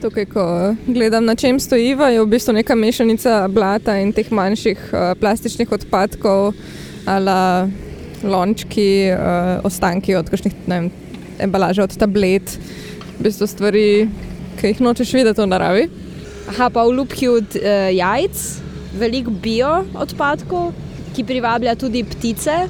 Tukaj, 0.00 0.26
ko 0.28 0.74
gledam, 0.86 1.24
na 1.24 1.34
čem 1.34 1.60
stojiva, 1.60 2.10
je 2.12 2.20
v 2.20 2.28
bistvu 2.28 2.52
neka 2.52 2.74
mešanica 2.76 3.48
blata 3.48 3.96
in 3.96 4.12
teh 4.12 4.28
manjših 4.28 4.80
uh, 4.92 5.14
plastičnih 5.16 5.72
odpadkov, 5.72 6.52
ali 7.08 7.36
lončki, 8.20 9.08
uh, 9.14 9.64
ostanki 9.64 10.16
od 10.18 10.28
kakšnih 10.28 10.54
embalaže, 11.40 11.82
od 11.82 11.96
tablet, 11.96 12.58
v 13.16 13.24
bistvu 13.24 13.48
stvari, 13.48 13.86
ki 14.60 14.74
jih 14.74 14.84
nočeš 14.84 15.14
videti 15.16 15.40
v 15.40 15.48
naravi. 15.48 15.88
Aha, 16.52 16.68
pa 16.68 16.84
v 16.84 16.92
lupki 17.00 17.32
od 17.32 17.56
uh, 17.56 17.88
jajc, 17.88 18.36
veliko 19.00 19.32
bio 19.32 19.80
odpadkov, 19.96 20.74
ki 21.16 21.24
privablja 21.24 21.72
tudi 21.80 22.04
ptice. 22.04 22.68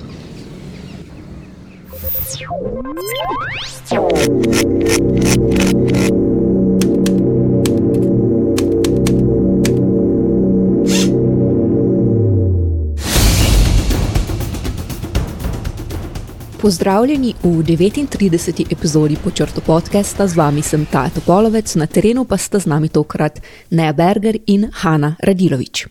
Pozdravljeni 16.67 17.35
v 17.43 17.49
39. 17.49 18.73
epizodi 18.73 19.17
počrto 19.25 19.61
podcasta, 19.61 20.27
z 20.27 20.35
vami 20.35 20.63
sem 20.63 20.87
Tato 20.87 21.21
Polovec, 21.21 21.75
na 21.75 21.87
terenu 21.87 22.25
pa 22.25 22.35
sta 22.37 22.59
z 22.59 22.67
nami 22.67 22.89
tokrat 22.89 23.39
Neja 23.71 23.93
Berger 23.93 24.35
in 24.47 24.67
Hanna 24.73 25.15
Radilovič. 25.23 25.87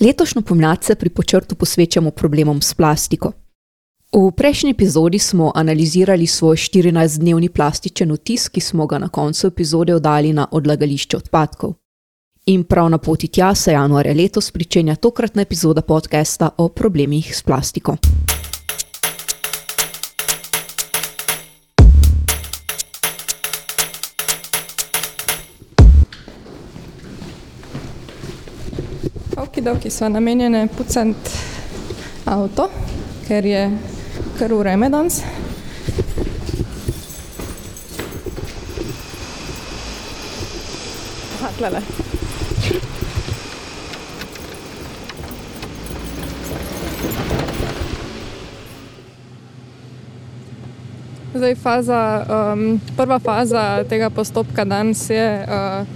Letošnjo 0.00 0.42
pomlad 0.42 0.84
se 0.84 0.94
pri 0.94 1.08
počrtu 1.08 1.54
posvečamo 1.54 2.10
problemom 2.10 2.60
s 2.60 2.74
plastiko. 2.74 3.32
V 4.12 4.30
prejšnji 4.36 4.70
epizodi 4.70 5.18
smo 5.18 5.52
analizirali 5.54 6.26
svoj 6.26 6.56
14-dnevni 6.56 7.48
plastičen 7.48 8.12
otis, 8.12 8.48
ki 8.48 8.60
smo 8.60 8.86
ga 8.86 8.98
na 8.98 9.08
koncu 9.08 9.46
epizode 9.46 9.94
oddali 9.94 10.32
na 10.32 10.46
odlagališče 10.50 11.16
odpadkov. 11.16 11.72
In 12.46 12.64
prav 12.64 12.90
na 12.90 12.98
poti 12.98 13.28
tja 13.28 13.54
se 13.54 13.72
januarja 13.72 14.12
letos 14.12 14.50
pričenja 14.50 14.94
tokratna 14.94 15.42
epizoda 15.42 15.80
podcasta 15.80 16.50
o 16.58 16.68
problemih 16.68 17.36
s 17.36 17.42
plastiko. 17.42 17.96
Okidoki 29.62 29.90
so 29.94 30.08
namenjene 30.10 30.64
pucant 30.74 31.28
avto, 32.26 32.64
ker 33.28 33.46
je 33.46 33.60
kar 34.34 34.50
ureme 34.50 34.88
danes. 34.90 35.20
Aha, 41.36 41.50
tlele. 41.60 41.82
Zdaj, 51.34 51.54
faza, 51.62 52.00
um, 52.26 52.80
prva 52.96 53.20
faza 53.22 53.84
tega 53.86 54.10
postopka 54.10 54.66
danes 54.66 55.06
je 55.10 55.28
uh, 55.46 55.86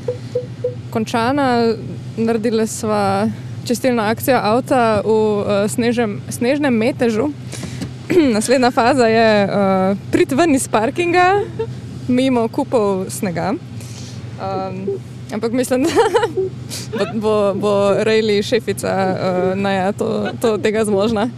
končana. 0.94 1.74
Naredili 2.16 2.66
smo 2.66 3.02
čistilno 3.66 4.02
akcijo 4.02 4.38
avta 4.38 5.02
v 5.04 5.10
uh, 5.10 5.46
snežem, 5.66 6.20
snežnem 6.30 6.74
metežu. 6.74 7.32
Naslednja 8.34 8.70
faza 8.70 9.06
je 9.10 9.30
uh, 9.44 9.98
priti 10.12 10.34
ven 10.34 10.54
iz 10.54 10.68
parkinga, 10.68 11.42
mimo 12.08 12.46
kupov 12.48 13.10
snega. 13.10 13.54
Um, 14.38 14.86
ampak 15.34 15.52
mislim, 15.52 15.86
da 16.98 17.10
bo, 17.14 17.54
bo 17.54 17.94
Rejli 17.98 18.42
šefica 18.42 18.94
uh, 18.94 19.58
naja 19.58 19.92
to, 19.92 20.30
to 20.40 20.58
tega 20.58 20.84
zmožna. 20.84 21.30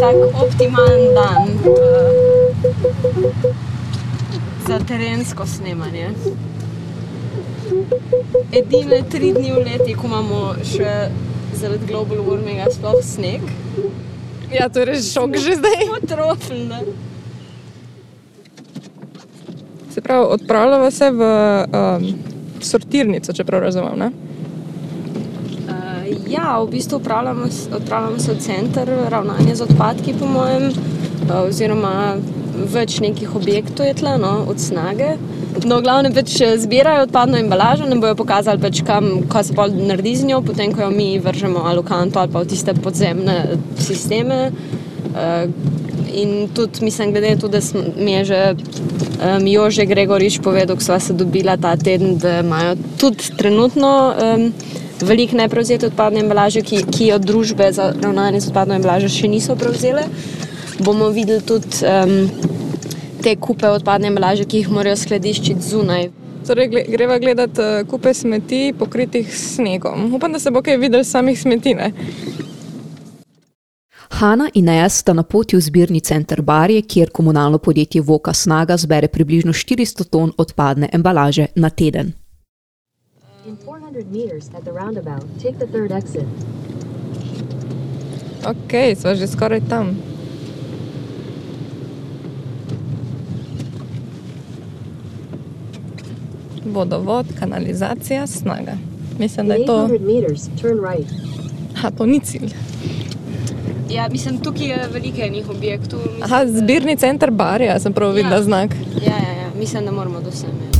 Tak 0.00 0.16
optimalen 0.42 1.14
dan 1.14 1.42
uh, 1.66 2.32
za 4.66 4.78
terensko 4.88 5.46
snemanje. 5.46 6.10
Edine 8.52 9.02
tri 9.10 9.32
dni 9.32 9.52
v 9.52 9.64
leti, 9.64 9.94
ko 9.94 10.06
imamo 10.06 10.40
še 10.64 11.08
zaradi 11.56 11.86
global 11.88 12.22
warminga 12.26 12.68
sploh 12.70 13.00
sneg. 13.02 13.42
Ja, 14.52 14.68
to 14.68 14.82
je 14.82 14.88
res 14.92 15.08
šok 15.12 15.38
že 15.40 15.56
zdaj. 15.58 15.86
Potrofen, 15.94 16.68
ne? 16.68 16.80
Se 19.92 20.00
pravi, 20.00 20.26
odpravljamo 20.36 20.90
se 20.90 21.10
v 21.10 21.22
um, 21.22 22.06
sortirnico, 22.60 23.32
če 23.32 23.44
prav 23.44 23.64
razumem. 23.66 23.98
Ne? 23.98 24.10
Uh, 25.68 26.06
ja, 26.30 26.60
v 26.62 26.70
bistvu 26.70 27.00
odpravljamo 27.00 28.18
se 28.18 28.32
v 28.32 28.38
center 28.40 28.88
ravnanja 29.12 29.56
z 29.56 29.66
odpadki, 29.66 30.14
po 30.20 30.28
mojem, 30.28 30.70
uh, 30.70 31.42
oziroma 31.48 32.16
več 32.52 32.98
nekih 33.00 33.34
objektov 33.36 33.86
je 33.86 33.94
tle, 34.02 34.16
no, 34.20 34.44
od 34.48 34.60
snage. 34.60 35.16
No, 35.64 35.78
v 35.78 35.84
glavnem 35.84 36.14
pač 36.16 36.34
eh, 36.40 36.56
zbirajo 36.60 37.06
odpadno 37.06 37.40
embalažo, 37.40 37.88
nam 37.88 38.00
bojo 38.00 38.16
pokazali, 38.18 38.60
pač 38.62 38.82
kam, 38.86 39.24
kaj 39.32 39.50
se 39.50 39.56
bolj 39.56 39.76
naredi 39.90 40.16
z 40.20 40.30
njo, 40.30 40.42
potem 40.46 40.72
ko 40.72 40.86
jo 40.86 40.90
mi 40.94 41.16
vržemo 41.22 41.64
ali 41.68 41.82
v 41.82 41.88
kanto 41.88 42.22
ali 42.22 42.32
pa 42.32 42.44
v 42.44 42.50
tiste 42.52 42.74
podzemne 42.74 43.58
sisteme. 43.80 44.50
Uh, 45.12 45.44
in 46.12 46.48
tudi, 46.56 46.80
mislim, 46.84 47.12
glede 47.12 47.34
na 47.34 47.40
to, 47.40 47.48
da 47.52 47.60
mi 47.96 48.12
je 48.12 48.24
že 48.24 48.40
um, 48.56 49.46
Jože 49.46 49.84
Gregorič 49.84 50.40
povedal, 50.40 50.76
ko 50.76 50.84
sva 50.84 50.96
se 51.00 51.12
dobila 51.12 51.56
ta 51.56 51.76
teden, 51.76 52.16
da 52.16 52.40
imajo 52.40 52.76
tudi 52.96 53.36
trenutno 53.36 54.14
um, 54.16 54.48
veliko 55.04 55.36
neprevzete 55.36 55.86
odpadne 55.92 56.24
embalaže, 56.24 56.62
ki, 56.62 56.84
ki 56.88 57.12
jo 57.12 57.18
družbe 57.18 57.72
za 57.72 57.92
ravnanje 57.92 58.40
z 58.40 58.52
odpadno 58.52 58.78
embalažo 58.78 59.12
še 59.12 59.28
niso 59.28 59.56
prevzele. 59.56 60.06
Bomo 60.80 61.08
videli 61.08 61.42
tudi 61.44 61.84
um, 61.84 62.30
te 63.22 63.36
kupe 63.36 63.68
odpadne 63.68 64.08
embalaže, 64.08 64.46
ki 64.48 64.62
jih 64.62 64.72
morajo 64.72 64.96
skladiščiti 64.96 65.68
zunaj. 65.68 66.08
Torej, 66.46 66.68
gle, 66.72 66.84
greva 66.90 67.18
gledati 67.22 67.60
uh, 67.62 67.82
kupe 67.88 68.14
smeti 68.14 68.72
pokritih 68.78 69.28
s 69.28 69.56
snegom. 69.56 70.14
Upam, 70.14 70.32
da 70.32 70.40
se 70.42 70.50
bo 70.50 70.62
kaj 70.62 70.80
videl 70.82 71.04
samih 71.04 71.38
smetine. 71.38 71.92
Hanna 74.12 74.48
in 74.54 74.64
Neja 74.64 74.88
sta 74.88 75.12
na 75.12 75.22
poti 75.22 75.56
v 75.56 75.60
zbirni 75.60 76.00
center 76.00 76.42
Barje, 76.42 76.82
kjer 76.82 77.10
komunalno 77.10 77.58
podjetje 77.58 78.02
Voka 78.02 78.32
Snaga 78.32 78.76
zbere 78.76 79.08
približno 79.08 79.52
400 79.52 80.04
ton 80.10 80.32
odpadne 80.38 80.88
embalaže 80.92 81.46
na 81.56 81.70
teden. 81.70 82.12
In 83.46 83.56
400 83.56 84.04
meters 84.12 84.50
at 84.54 84.64
the 84.64 84.72
roundabout, 84.72 85.24
take 85.42 85.58
the 85.58 85.66
third 85.66 85.90
exit. 85.90 86.28
Ok, 88.46 88.94
smo 88.96 89.14
že 89.14 89.26
skoraj 89.26 89.60
tam. 89.68 89.96
Vodovod, 96.64 97.26
kanalizacija, 97.38 98.26
snaga. 98.26 98.72
Mislim, 99.18 99.48
da 99.48 99.54
je 99.54 99.66
to. 99.66 99.76
800 99.78 100.00
meters, 100.14 100.48
turn 100.60 100.78
right. 100.86 101.10
Aha, 101.76 101.90
to 101.90 102.06
ni 102.06 102.20
cilj. 102.20 102.52
Ja, 103.90 104.08
mislim, 104.08 104.38
tukaj 104.38 104.66
je 104.66 104.88
veliko 104.92 105.20
enih 105.20 105.50
objektov. 105.50 105.98
Mislim, 106.00 106.22
Aha, 106.22 106.46
zbirni 106.46 106.96
center 106.96 107.30
Barja, 107.30 107.80
sem 107.80 107.92
prav 107.92 108.12
videla 108.12 108.36
Ja. 108.36 108.42
znak. 108.42 108.70
Ja, 109.02 109.12
ja, 109.12 109.42
ja, 109.42 109.50
mislim, 109.58 109.84
da 109.84 109.92
moramo 109.92 110.20
do 110.20 110.30
sem. 110.30 110.48
Ja. 110.48 110.72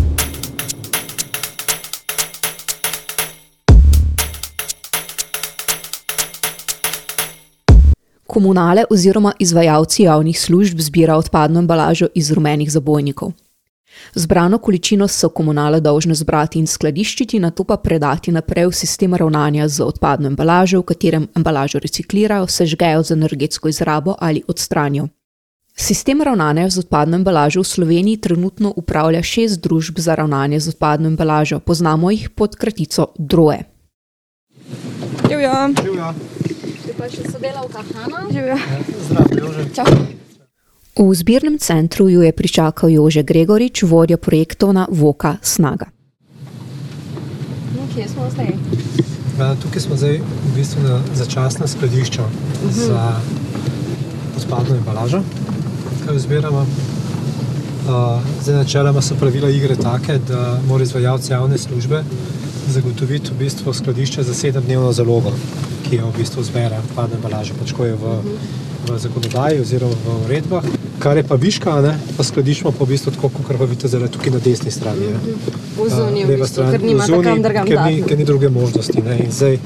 Komunale 8.26 8.84
oziroma 8.90 9.32
izvajalci 9.38 10.02
javnih 10.02 10.40
služb 10.40 10.78
zbira 10.80 11.16
odpadno 11.16 11.58
embalažo 11.58 12.06
iz 12.14 12.32
rumenih 12.32 12.72
zabojnikov. 12.72 13.32
Zbrano 14.14 14.58
količino 14.58 15.08
so 15.08 15.28
komunale 15.28 15.80
dolžne 15.80 16.14
zbrati 16.14 16.58
in 16.58 16.66
skladiščiti, 16.66 17.38
na 17.38 17.50
to 17.50 17.64
pa 17.64 17.76
predati 17.76 18.32
naprej 18.32 18.66
v 18.66 18.76
sistem 18.76 19.14
ravnanja 19.14 19.68
z 19.68 19.84
odpadno 19.84 20.28
embalažo, 20.28 20.80
v 20.80 20.88
katerem 20.92 21.28
embalažo 21.36 21.78
reciklirajo, 21.78 22.46
sežgejo 22.46 23.02
z 23.02 23.16
energetsko 23.16 23.68
izrabo 23.68 24.14
ali 24.18 24.42
odstranijo. 24.48 25.08
Sistem 25.76 26.22
ravnanja 26.22 26.68
z 26.70 26.78
odpadno 26.84 27.16
embalažo 27.16 27.60
v 27.60 27.66
Sloveniji 27.66 28.20
trenutno 28.20 28.72
upravlja 28.76 29.22
šest 29.22 29.60
družb 29.64 29.98
za 29.98 30.14
ravnanje 30.14 30.60
z 30.60 30.68
odpadno 30.68 31.08
embalažo, 31.08 31.60
poznamo 31.60 32.10
jih 32.10 32.30
pod 32.30 32.56
kratico 32.56 33.06
DROE. 33.18 33.64
Živja. 35.28 35.72
Tu 35.72 36.92
pa 36.98 37.08
še 37.08 37.24
sodelavka 37.32 37.82
Hanna. 37.94 38.26
Živja. 38.28 38.58
V 40.92 41.14
zbirnem 41.14 41.56
centru 41.58 42.08
jo 42.08 42.20
je 42.20 42.32
pričakal 42.32 42.92
Jože 42.92 43.22
Gregorič, 43.22 43.82
vodja 43.82 44.20
projektov 44.20 44.76
na 44.76 44.84
Voka 44.90 45.40
Snaga. 45.40 45.88
No, 47.72 47.88
kje 47.94 48.08
smo 48.08 48.28
zdaj? 48.28 48.52
Ja, 49.40 49.56
tukaj 49.56 49.80
smo 49.80 49.96
zdaj 49.96 50.20
v 50.20 50.50
bistvu 50.52 50.84
na 50.84 51.00
začasnem 51.16 51.68
skladišču 51.68 52.20
za 52.76 53.16
odpadno 54.36 54.76
embalažo, 54.76 55.22
ki 56.04 56.12
jo 56.12 56.18
zbiramo. 56.18 56.60
Uh, 56.60 58.20
zdaj, 58.44 58.60
načeloma 58.60 59.00
so 59.02 59.16
pravila 59.16 59.48
igre 59.48 59.76
take, 59.80 60.20
da 60.28 60.60
mora 60.68 60.84
izvajalec 60.84 61.30
javne 61.30 61.58
službe 61.58 62.04
zagotoviti 62.68 63.32
v 63.32 63.38
bistvu 63.38 63.72
skladišče 63.72 64.22
za 64.22 64.34
sedemdnevno 64.34 64.92
zalogo, 64.92 65.32
ki 65.88 66.04
jo 66.04 66.12
v 66.12 66.20
bistvu 66.20 66.44
zbere 66.44 66.84
odpadne 66.84 67.16
embalaže, 67.16 67.56
pač 67.56 67.72
ko 67.72 67.88
je 67.88 67.96
v, 67.96 68.16
v 68.86 69.00
zakonodaji 69.00 69.64
oziroma 69.64 69.96
v 70.04 70.20
uredbah. 70.28 70.81
Kar 71.02 71.16
je 71.16 71.24
pa 71.26 71.34
viška, 71.34 71.80
ne, 71.82 71.96
pa 72.16 72.22
skladiščimo 72.22 72.70
pa 72.70 72.84
v 72.84 72.92
bistvu 72.92 73.10
tako, 73.16 73.30
kot 73.34 73.56
pa 73.58 73.66
vidite 73.66 73.88
zdaj 73.90 74.06
tukaj 74.14 74.36
na 74.36 74.40
desni 74.44 74.70
strani. 74.70 75.08
ne. 75.10 75.34
V 75.74 75.88
zoni, 75.90 76.22
Uh, 76.22 76.30
v 76.30 76.36
bistvu, 76.38 76.46
stran, 76.46 76.70
ker 76.70 76.82
nimate 76.82 77.10
v 77.10 77.14
zoni, 77.16 77.26
kam 77.26 77.42
drugam 77.42 77.66
ker 77.66 77.80
ni, 77.82 77.96
dati. 77.96 78.08
ker 78.08 78.18
ni 78.18 78.24
druge 78.24 78.48
možnosti. 78.48 79.02
Ne. 79.02 79.16
In 79.24 79.32
zdaj, 79.34 79.58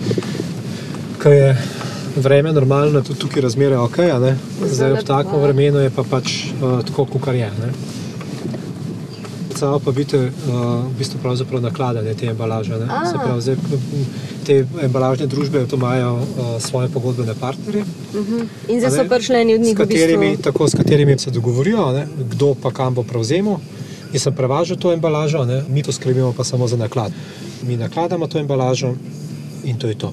ko 1.20 1.34
je 1.34 1.50
vreme 2.16 2.52
normalno, 2.56 3.02
tudi 3.04 3.20
tukaj 3.20 3.44
razmere 3.44 3.76
ok, 3.76 3.98
a 3.98 4.18
ne. 4.18 4.32
zdaj 4.64 4.96
ob 4.96 5.04
takem 5.04 5.36
ja. 5.36 5.42
vremenu 5.44 5.84
je 5.84 5.92
pa 5.92 6.06
pač 6.08 6.32
uh, 6.56 6.80
tako, 6.88 7.04
kot 7.04 7.28
je. 7.34 7.50
Ne. 7.60 7.72
Samo 9.56 9.78
pa 9.78 9.90
vidite, 9.90 10.18
uh, 10.18 10.84
v 10.84 10.98
bistvu 10.98 11.18
pravzaprav 11.22 11.62
nakladanje 11.62 12.14
te 12.14 12.26
embalaže. 12.26 12.76
Ne. 12.78 12.86
Se 13.08 13.16
pravi, 13.24 13.40
zdaj, 13.40 13.56
te 14.46 14.66
embalažne 14.82 15.26
družbe 15.26 15.64
to 15.66 15.76
imajo 15.76 16.12
uh, 16.14 16.50
svoje 16.60 16.88
pogodbene 16.88 17.34
partnerje. 17.40 17.84
In 18.68 18.80
zdaj 18.80 18.90
so 18.90 19.02
ne? 19.02 19.08
prišli 19.08 19.40
eni 19.40 19.54
od 19.54 19.60
njih 19.60 19.72
s 19.72 19.78
v 19.78 19.82
katerimi, 19.82 20.30
bistvu. 20.30 20.44
tako, 20.44 20.68
s 20.68 20.74
katerimi 20.76 21.18
se 21.18 21.30
dogovorijo, 21.30 21.92
ne, 21.92 22.06
kdo 22.30 22.54
pa 22.54 22.70
kam 22.70 22.94
bo 22.94 23.02
prevzemal. 23.02 23.58
In 24.12 24.20
sem 24.20 24.34
prevažal 24.34 24.76
to 24.76 24.92
embalažo, 24.92 25.44
ne, 25.44 25.64
mi 25.68 25.82
to 25.82 25.92
skrbimo 25.92 26.32
pa 26.36 26.44
samo 26.44 26.68
za 26.68 26.76
naklad. 26.76 27.12
Mi 27.62 27.76
nakladamo 27.76 28.26
to 28.26 28.38
embalažo 28.38 28.94
in 29.64 29.78
to 29.78 29.88
je 29.88 29.98
to. 29.98 30.12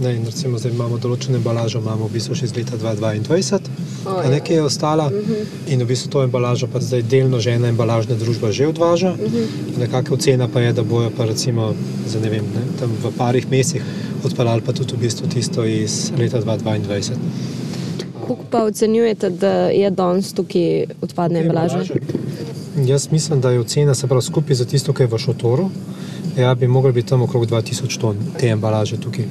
Ne, 0.00 0.14
in 0.16 0.24
recimo, 0.26 0.58
zdaj 0.58 0.72
imamo 0.72 0.98
določeno 0.98 1.36
embalažo, 1.36 1.80
imamo 1.82 2.06
v 2.06 2.14
bistvu 2.14 2.36
še 2.38 2.46
iz 2.46 2.54
leta 2.56 2.78
2022, 2.78 3.77
O, 4.08 4.18
a 4.18 4.24
ja. 4.24 4.30
nekaj 4.30 4.56
je 4.56 4.62
ostala. 4.62 5.10
In 5.68 5.82
v 5.82 5.86
bistvu 5.86 6.10
to 6.10 6.22
embalažo 6.24 6.66
pa 6.72 6.80
zdaj 6.80 7.02
delno 7.02 7.40
že 7.40 7.54
ena 7.54 7.68
embalažna 7.68 8.16
družba 8.16 8.52
že 8.52 8.68
odvaža. 8.68 9.14
Nekakšna 9.78 10.14
ocena 10.14 10.48
pa 10.48 10.60
je, 10.60 10.72
da 10.72 10.82
bojo 10.82 11.10
pa 11.16 11.28
recimo 11.28 11.74
za, 12.06 12.20
ne 12.20 12.30
vem, 12.30 12.44
ne, 12.54 12.64
tam 12.80 12.92
v 13.02 13.12
parih 13.18 13.50
mesecih 13.50 13.84
odpeljali 14.24 14.62
pa 14.64 14.72
tudi 14.72 14.96
v 14.96 15.04
bistvu 15.04 15.28
tisto 15.28 15.64
iz 15.64 16.12
leta 16.18 16.40
2022. 16.40 17.14
Kako 18.28 18.44
pa 18.50 18.64
ocenjujete, 18.64 19.30
da 19.30 19.52
je 19.72 19.90
danes 19.90 20.32
tukaj 20.32 20.84
odpadne 21.00 21.40
embalaže? 21.40 22.00
Jaz 22.76 23.08
mislim, 23.10 23.40
da 23.40 23.50
je 23.50 23.60
ocena 23.60 23.94
se 23.94 24.06
pravi 24.06 24.22
skupaj 24.22 24.56
za 24.56 24.64
tisto, 24.64 24.92
kar 24.92 25.06
je 25.06 25.12
v 25.12 25.18
šotoru. 25.18 25.70
Ja, 26.36 26.54
bi 26.54 26.68
mogli 26.68 26.92
biti 26.92 27.08
tam 27.08 27.22
okrog 27.22 27.46
2000 27.46 28.00
ton 28.00 28.16
te 28.38 28.48
embalaže 28.48 29.00
tukaj. 29.00 29.24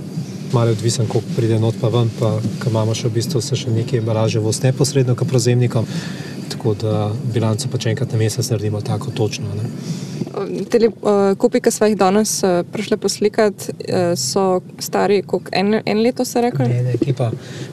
Malo 0.54 0.72
odvisen, 0.72 1.08
koliko 1.08 1.36
pride 1.36 1.60
not 1.60 1.76
pa 1.82 1.90
ven, 1.92 2.10
pa 2.20 2.38
imamo 2.70 2.96
še 2.96 3.10
v 3.10 3.18
bistvu 3.20 3.42
se 3.44 3.56
še 3.60 3.72
nekaj 3.74 4.00
embalaže 4.00 4.40
voz 4.40 4.62
neposredno 4.64 5.16
k 5.16 5.28
prevzemnikom. 5.28 5.88
Tako 6.54 6.74
da 6.80 6.94
bilanco 7.34 7.68
pač 7.72 7.90
enkrat 7.92 8.12
na 8.16 8.22
mesec 8.22 8.50
naredimo 8.50 8.82
tako 8.82 9.12
točno. 9.12 9.52
Ne. 9.60 9.68
Te 10.70 10.80
uh, 10.88 11.34
kupi, 11.40 11.62
ki 11.64 11.72
smo 11.72 11.88
jih 11.90 11.98
danes 11.98 12.38
uh, 12.44 12.62
prišli 12.72 12.98
poslikati, 13.02 13.74
uh, 13.74 14.12
so 14.20 14.62
stari 14.80 15.22
kot 15.26 15.50
en, 15.52 15.80
en 15.86 16.02
leto, 16.04 16.26
se 16.26 16.44
ekipa. 16.94 17.32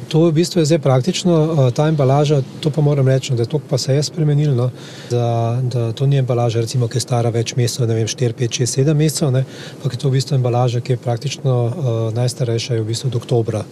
To 0.09 0.27
v 0.29 0.33
bistvu 0.39 0.61
je 0.61 0.71
zdaj 0.71 0.79
praktično 0.85 1.35
uh, 1.35 1.71
ta 1.75 1.89
embalaža, 1.89 2.43
to 2.61 2.71
pa 2.71 2.83
moram 2.83 3.09
reči, 3.09 3.33
no, 3.33 3.39
da 3.39 3.45
to 3.45 3.59
pa 3.59 3.79
se 3.79 3.95
je 3.95 4.03
spremenilo, 4.03 4.55
no, 4.55 4.71
da, 5.11 5.61
da 5.63 5.93
to 5.93 6.07
ni 6.07 6.17
embalaža, 6.19 6.61
recimo, 6.61 6.89
ki 6.89 7.01
je 7.01 7.07
stara 7.07 7.33
več 7.35 7.57
mesecev, 7.57 7.89
ne 7.89 7.99
vem, 7.99 8.09
4, 8.09 8.37
5, 8.39 8.61
6, 8.63 8.79
7 8.81 8.95
mesecev, 8.95 9.35
ampak 9.35 9.93
je 9.93 10.01
to 10.01 10.09
v 10.09 10.19
bistvu 10.19 10.39
embalaža, 10.39 10.81
ki 10.81 10.97
je 10.97 11.03
praktično 11.05 11.59
uh, 11.65 11.93
najstarejša, 12.17 12.79
je 12.79 12.85
v 12.85 12.89
bistvu 12.93 13.13
od 13.13 13.21
oktobra 13.23 13.65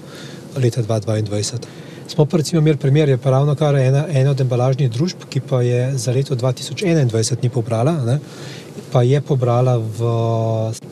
leta 0.57 0.83
2022. 0.83 1.93
Smo 2.13 2.27
pa 2.27 2.37
recimo 2.37 2.61
imeli 2.61 2.77
primer, 2.77 3.09
je 3.09 3.17
pa 3.17 3.31
ravno 3.31 3.55
kar 3.55 3.77
ena, 3.77 4.05
ena 4.11 4.31
od 4.31 4.41
embalažnih 4.41 4.91
družb, 4.91 5.25
ki 5.31 5.41
pa 5.49 5.63
je 5.63 5.93
za 5.99 6.13
leto 6.13 6.37
2021 6.37 7.43
ni 7.43 7.49
pobrala, 7.49 7.95
ne, 8.05 8.19
pa 8.93 9.03
je 9.03 9.21
pobrala 9.21 9.77
v, 9.77 10.11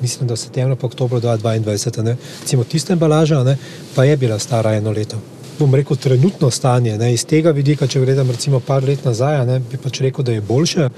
mislim, 0.01 0.29
da 0.29 0.37
septembra, 0.37 0.77
pa 0.77 0.87
oktobra 0.87 1.21
2022. 1.21 2.03
Ne. 2.03 2.17
Recimo 2.41 2.65
tista 2.65 2.93
embalaža, 2.93 3.43
ne, 3.45 3.57
pa 3.95 4.05
je 4.05 4.17
bila 4.17 4.39
stara 4.39 4.75
eno 4.75 4.91
leto. 4.91 5.21
Bom 5.59 5.75
rekel, 5.75 5.97
trenutno 5.97 6.51
stanje 6.51 6.97
ne, 6.99 7.13
iz 7.15 7.27
tega 7.29 7.51
vidika, 7.51 7.87
če 7.87 8.01
gledam 8.01 8.31
recimo 8.31 8.61
par 8.61 8.85
let 8.85 9.05
nazaj, 9.05 9.45
ne, 9.47 9.59
bi 9.61 9.77
pač 9.77 10.01
rekel, 10.01 10.25
da 10.25 10.33
je 10.33 10.41
boljše, 10.41 10.89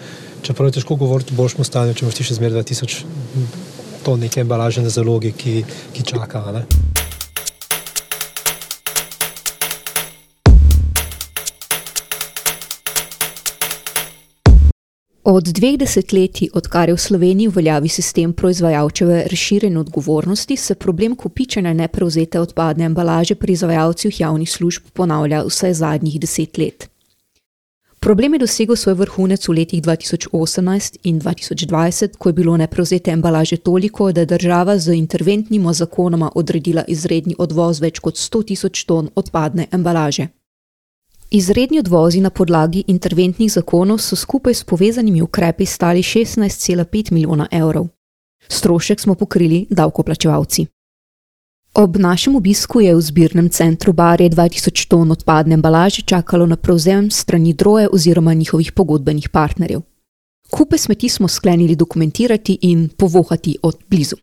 čeprav 0.43 0.71
je 0.71 0.79
težko 0.79 0.97
govoriti 0.97 1.35
o 1.35 1.41
boljšem 1.43 1.67
stanju, 1.67 1.95
če 1.99 2.07
imaš 2.07 2.21
ti 2.21 2.29
še 2.31 2.39
zmeraj 2.39 2.63
2000 2.63 3.05
ton 4.03 4.21
neke 4.21 4.41
embalaže 4.43 4.83
na 4.83 4.91
zalogi, 4.91 5.33
ki, 5.33 5.63
ki 5.95 6.11
čaka. 6.15 6.47
Ne. 6.55 6.92
Od 15.25 15.45
dveh 15.45 15.77
desetletij, 15.79 16.49
odkar 16.53 16.89
je 16.89 16.95
v 16.95 16.99
Sloveniji 16.99 17.49
v 17.49 17.55
veljavi 17.55 17.89
sistem 17.89 18.33
proizvajalčeve 18.33 19.21
razširjene 19.31 19.79
odgovornosti, 19.79 20.57
se 20.57 20.75
problem 20.75 21.15
kopičene 21.17 21.75
neprevzete 21.75 22.41
odpadne 22.41 22.85
embalaže 22.85 23.35
pri 23.35 23.53
izvajalcih 23.53 24.21
javnih 24.21 24.51
služb 24.51 24.91
ponavlja 24.93 25.45
vsaj 25.47 25.75
zadnjih 25.75 26.21
deset 26.21 26.59
let. 26.59 26.89
Problem 28.01 28.35
je 28.35 28.39
dosegel 28.39 28.77
svoj 28.77 28.95
vrhunec 28.95 29.49
v 29.49 29.53
letih 29.53 29.83
2018 29.83 30.99
in 31.05 31.21
2020, 31.21 32.19
ko 32.19 32.29
je 32.29 32.33
bilo 32.33 32.57
neprevzete 32.57 33.11
embalaže 33.11 33.57
toliko, 33.57 34.13
da 34.13 34.21
je 34.21 34.27
država 34.27 34.79
z 34.79 34.99
interventnima 34.99 35.73
zakonoma 35.73 36.33
odredila 36.35 36.83
izredni 36.89 37.35
odvoz 37.39 37.81
več 37.81 38.01
kot 38.01 38.19
100 38.19 38.45
tisoč 38.45 38.85
ton 38.85 39.09
odpadne 39.15 39.67
embalaže. 39.71 40.42
Izredni 41.35 41.79
odvozi 41.79 42.21
na 42.21 42.31
podlagi 42.31 42.85
interventnih 42.87 43.53
zakonov 43.53 43.99
so 43.99 44.17
skupaj 44.17 44.55
s 44.55 44.65
povezanimi 44.65 45.23
ukrepi 45.23 45.67
stali 45.67 46.03
16,5 46.03 47.13
milijona 47.13 47.47
evrov. 47.51 47.87
Strošek 48.49 49.01
smo 49.01 49.15
pokrili 49.15 49.67
davkoplačevalci. 49.71 50.67
Ob 51.75 51.97
našem 51.97 52.37
obisku 52.37 52.81
je 52.81 52.95
v 52.95 53.01
zbirnem 53.01 53.49
centru 53.49 53.93
Barje 53.93 54.29
2000 54.31 54.89
ton 54.89 55.11
odpadne 55.11 55.55
embalaže 55.55 56.03
čakalo 56.03 56.47
na 56.47 56.57
prevzem 56.57 57.11
strani 57.11 57.53
droje 57.53 57.89
oziroma 57.93 58.35
njihovih 58.35 58.73
pogodbenih 58.73 59.29
partnerjev. 59.29 59.81
Kupe 60.51 60.79
smeti 60.79 61.09
smo 61.09 61.29
sklenili 61.29 61.77
dokumentirati 61.77 62.59
in 62.61 62.89
povohati 62.89 63.57
od 63.63 63.77
blizu. 63.89 64.17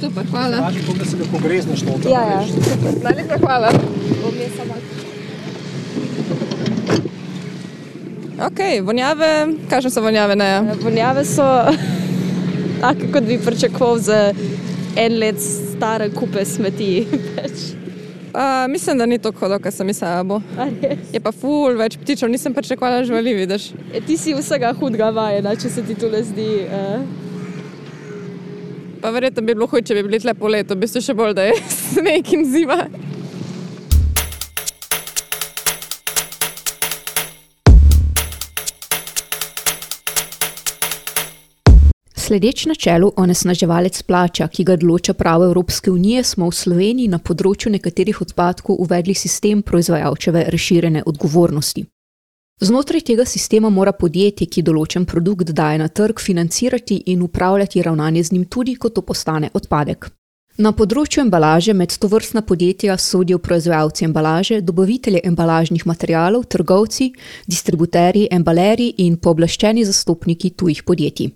Super, 0.00 0.24
hvala. 0.30 0.60
Važi, 0.60 0.80
da 0.98 1.04
se 1.04 1.16
ne 1.16 1.24
pogrezneš 1.32 1.82
noter. 1.82 2.12
Ja, 2.12 2.20
ja. 2.20 2.40
Najlepša 3.02 3.38
hvala. 3.38 3.72
Ok, 8.46 8.60
vonjave, 8.82 9.46
kakšne 9.70 9.90
so 9.90 10.00
vonjave? 10.00 10.36
Ne? 10.36 10.74
Vonjave 10.82 11.24
so 11.28 11.44
take, 12.82 13.10
kot 13.12 13.28
bi 13.28 13.38
pričakoval 13.44 13.98
za 13.98 14.32
en 14.96 15.18
let 15.18 15.36
stare 15.40 16.10
kupe 16.10 16.44
smeti. 16.44 17.06
Uh, 18.30 18.70
mislim, 18.70 18.98
da 18.98 19.06
ni 19.06 19.18
tako 19.18 19.38
hudo, 19.38 19.56
kot 19.58 19.74
sem 19.74 19.86
mislila. 19.86 20.22
Bo. 20.22 20.36
Je 21.12 21.18
pa 21.20 21.32
ful, 21.34 21.74
več 21.74 21.96
ptičev, 21.98 22.30
nisem 22.30 22.54
pričakovala 22.54 23.02
živali, 23.04 23.32
vidiš. 23.34 23.72
E, 23.90 24.00
Ti 24.06 24.16
si 24.16 24.34
vsega 24.38 24.70
hudega 24.78 25.08
vajena, 25.10 25.56
če 25.58 25.70
se 25.70 25.82
ti 25.82 25.96
to 25.98 26.06
le 26.12 26.22
zdi. 26.22 26.46
Uh, 26.70 27.19
Pa 29.00 29.10
verjetno 29.10 29.42
bi 29.42 29.54
bilo 29.54 29.66
huj, 29.66 29.80
če 29.82 29.94
bi 29.96 30.02
bili 30.04 30.20
tle 30.20 30.34
po 30.36 30.48
letu, 30.52 30.76
v 30.76 30.84
bistvu 30.84 31.00
še 31.04 31.14
bolj, 31.16 31.32
da 31.38 31.48
je 31.48 31.56
sneg 31.94 32.32
in 32.36 32.44
zima. 32.52 32.84
Sledeč 42.30 42.66
načelu 42.70 43.08
onesnaževalec 43.16 44.02
plača, 44.06 44.46
ki 44.52 44.62
ga 44.68 44.76
določa 44.78 45.16
pravo 45.18 45.48
Evropske 45.48 45.90
unije, 45.90 46.22
smo 46.22 46.46
v 46.46 46.58
Sloveniji 46.60 47.10
na 47.10 47.18
področju 47.18 47.72
nekaterih 47.74 48.20
odpadkov 48.22 48.84
uvedli 48.84 49.16
sistem 49.18 49.64
proizvajalčeve 49.66 50.44
razširjene 50.52 51.02
odgovornosti. 51.10 51.88
Znotraj 52.62 53.00
tega 53.00 53.24
sistema 53.24 53.70
mora 53.72 53.92
podjetje, 53.96 54.44
ki 54.46 54.62
določen 54.62 55.06
produkt 55.08 55.54
daje 55.56 55.78
na 55.80 55.86
trg, 55.88 56.18
financirati 56.20 56.98
in 57.08 57.22
upravljati 57.24 57.80
ravnanje 57.82 58.24
z 58.28 58.34
njim 58.34 58.44
tudi, 58.44 58.74
ko 58.76 58.90
to 58.92 59.00
postane 59.00 59.48
odpadek. 59.54 60.10
Na 60.60 60.74
področju 60.76 61.22
embalaže 61.22 61.72
med 61.72 61.96
to 61.96 62.10
vrstna 62.12 62.42
podjetja 62.44 62.98
sodijo 63.00 63.38
proizvajalci 63.40 64.04
embalaže, 64.04 64.60
dobavitelji 64.60 65.24
embalažnih 65.24 65.86
materialov, 65.88 66.44
trgovci, 66.52 67.08
distributerji, 67.48 68.28
embalerji 68.28 68.92
in 69.06 69.16
pooblaščeni 69.16 69.88
zastopniki 69.88 70.52
tujih 70.52 70.84
podjetij. 70.84 71.32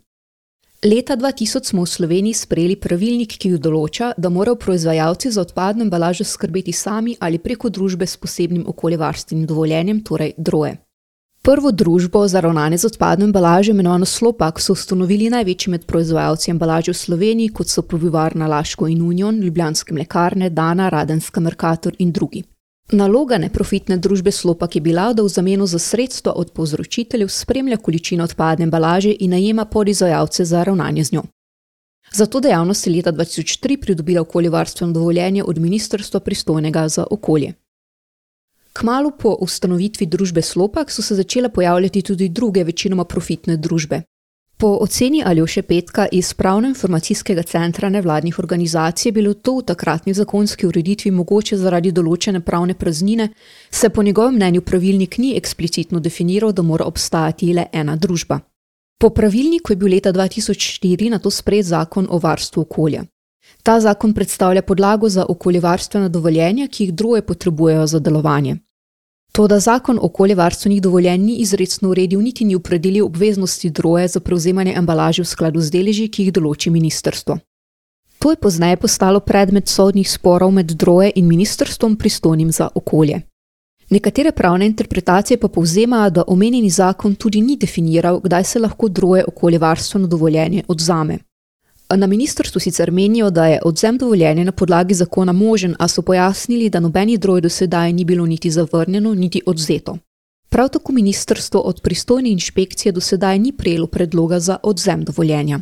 Leta 0.85 1.17
2000 1.17 1.73
smo 1.73 1.89
v 1.89 1.95
Sloveniji 1.97 2.37
sprejeli 2.37 2.77
pravilnik, 2.77 3.39
ki 3.41 3.57
določa, 3.57 4.13
da 4.19 4.29
morajo 4.29 4.61
proizvajalci 4.61 5.33
za 5.33 5.41
odpadno 5.41 5.89
embalažo 5.89 6.29
skrbeti 6.29 6.77
sami 6.77 7.17
ali 7.19 7.41
preko 7.41 7.73
družbe 7.73 8.05
s 8.05 8.21
posebnim 8.21 8.69
okoljevarstvenim 8.69 9.47
dovoljenjem, 9.49 10.05
torej 10.05 10.37
droje. 10.37 10.85
Prvo 11.45 11.71
družbo 11.73 12.23
za 12.29 12.41
ravnanje 12.41 12.79
z 12.79 12.87
odpadno 12.87 13.25
embalažo, 13.25 13.71
imenovano 13.71 14.07
Slopak, 14.09 14.61
so 14.61 14.73
ustanovili 14.73 15.27
največji 15.31 15.71
med 15.71 15.83
proizvajalci 15.85 16.51
embalaže 16.51 16.93
v 16.93 16.97
Sloveniji, 16.97 17.51
kot 17.53 17.69
so 17.69 17.83
Povivarna 17.83 18.47
Laško 18.49 18.87
in 18.89 19.03
Union, 19.03 19.41
Ljubljanske 19.45 19.93
mlekarne, 19.95 20.49
Dana, 20.51 20.89
Radenska 20.89 21.41
Merkator 21.41 21.93
in 21.99 22.13
drugi. 22.13 22.41
Naloga 22.93 23.37
neprofitne 23.39 23.99
družbe 24.01 24.33
Slopak 24.33 24.77
je 24.77 24.81
bila, 24.81 25.13
da 25.13 25.23
v 25.23 25.29
zameno 25.29 25.67
za 25.67 25.79
sredstva 25.79 26.33
od 26.33 26.53
povzročiteljev 26.57 27.29
spremlja 27.29 27.77
količino 27.77 28.25
odpadne 28.25 28.65
embalaže 28.65 29.13
in 29.21 29.37
najema 29.37 29.65
podizvajalce 29.65 30.45
za 30.45 30.63
ravnanje 30.65 31.05
z 31.05 31.13
njo. 31.13 31.23
Za 32.13 32.27
to 32.27 32.41
dejavnost 32.41 32.87
je 32.87 32.95
leta 32.97 33.13
2003 33.13 33.77
pridobila 33.81 34.25
okoljevarstveno 34.25 34.93
dovoljenje 34.93 35.45
od 35.45 35.59
ministrstva 35.59 36.21
pristojnega 36.21 36.89
za 36.89 37.05
okolje. 37.11 37.53
Kmalu 38.75 39.13
po 39.19 39.37
ustanovitvi 39.41 40.07
družbe 40.07 40.43
Slopak 40.43 40.91
so 40.91 41.03
se 41.03 41.15
začele 41.15 41.49
pojavljati 41.49 42.03
tudi 42.03 42.29
druge, 42.29 42.65
večinoma 42.65 43.05
profitne 43.05 43.57
družbe. 43.57 44.03
Po 44.57 44.67
oceni 44.81 45.23
Aljoše 45.25 45.63
Petka 45.63 46.07
iz 46.13 46.35
Pravno-informacijskega 46.35 47.43
centra 47.43 47.89
nevladnih 47.89 48.39
organizacij 48.39 49.09
je 49.09 49.13
bilo 49.13 49.35
to 49.35 49.57
v 49.59 49.63
takratni 49.63 50.15
zakonski 50.15 50.67
ureditvi 50.67 51.11
mogoče 51.11 51.57
zaradi 51.57 51.93
določene 51.93 52.41
pravne 52.41 52.75
praznine, 52.75 53.29
se 53.71 53.89
po 53.89 54.03
njegovem 54.03 54.35
mnenju 54.35 54.63
pravilnik 54.63 55.19
ni 55.19 55.37
eksplicitno 55.37 56.01
definiral, 56.01 56.53
da 56.53 56.63
mora 56.63 56.85
obstajati 56.85 57.53
le 57.55 57.67
ena 57.73 57.97
družba. 57.97 58.41
Po 58.99 59.11
pravilniku 59.11 59.73
je 59.73 59.77
bil 59.77 59.91
leta 59.91 60.13
2004 60.13 61.11
na 61.11 61.19
to 61.19 61.31
sprejet 61.31 61.67
zakon 61.67 62.07
o 62.11 62.19
varstvu 62.19 62.63
okolja. 62.63 63.05
Ta 63.63 63.81
zakon 63.81 64.15
predstavlja 64.15 64.63
podlago 64.63 65.09
za 65.09 65.27
okoljevarstvena 65.29 66.09
dovoljenja, 66.09 66.69
ki 66.69 66.85
jih 66.85 66.95
druge 66.95 67.23
potrebujejo 67.23 67.87
za 67.87 67.99
delovanje. 67.99 68.64
To, 69.35 69.49
da 69.49 69.59
zakon 69.61 69.99
okoljevarstvenih 70.03 70.83
dovoljenj 70.83 71.23
ni 71.23 71.37
izredno 71.43 71.89
uredil, 71.91 72.21
niti 72.23 72.45
ni 72.45 72.55
opredelil 72.55 73.07
obveznosti 73.07 73.71
droje 73.71 74.09
za 74.09 74.21
prevzemanje 74.21 74.75
embalaže 74.77 75.23
v 75.23 75.27
skladu 75.27 75.61
z 75.61 75.75
deleži, 75.75 76.07
ki 76.09 76.23
jih 76.23 76.33
določi 76.33 76.71
ministrstvo. 76.71 77.39
To 78.23 78.31
je 78.31 78.39
pozneje 78.39 78.77
postalo 78.77 79.21
predmet 79.21 79.69
sodnih 79.69 80.11
sporov 80.11 80.53
med 80.55 80.71
droje 80.79 81.11
in 81.17 81.27
ministrstvom 81.27 81.97
pristojnim 81.97 82.53
za 82.53 82.69
okolje. 82.75 83.21
Nekatere 83.91 84.33
pravne 84.33 84.67
interpretacije 84.67 85.37
pa 85.39 85.49
povzemajo, 85.49 86.11
da 86.11 86.25
omenjeni 86.27 86.71
zakon 86.71 87.15
tudi 87.15 87.41
ni 87.41 87.57
definiral, 87.57 88.21
kdaj 88.21 88.45
se 88.45 88.59
lahko 88.59 88.89
droje 88.89 89.25
okoljevarstveno 89.29 90.07
dovoljenje 90.07 90.63
odzame. 90.69 91.19
Na 91.91 92.07
ministrstvu 92.07 92.61
sicer 92.61 92.91
menijo, 92.91 93.31
da 93.31 93.47
je 93.47 93.61
odzem 93.65 93.99
dovoljenja 93.99 94.45
na 94.45 94.53
podlagi 94.53 94.95
zakona 94.95 95.33
možen, 95.33 95.75
a 95.79 95.89
so 95.89 96.03
pojasnili, 96.03 96.71
da 96.71 96.81
nobeni 96.81 97.19
droj 97.19 97.41
do 97.41 97.49
sedaj 97.49 97.93
ni 97.93 98.05
bilo 98.05 98.27
niti 98.27 98.51
zavrnjeno, 98.51 99.15
niti 99.15 99.43
odzeto. 99.47 99.99
Prav 100.49 100.69
tako 100.69 100.93
ministrstvo 100.93 101.61
od 101.61 101.81
pristojne 101.81 102.31
inšpekcije 102.31 102.93
do 102.93 103.01
sedaj 103.01 103.39
ni 103.39 103.53
prejelo 103.53 103.87
predloga 103.87 104.41
za 104.41 104.57
odzem 104.63 105.05
dovoljenja. 105.05 105.61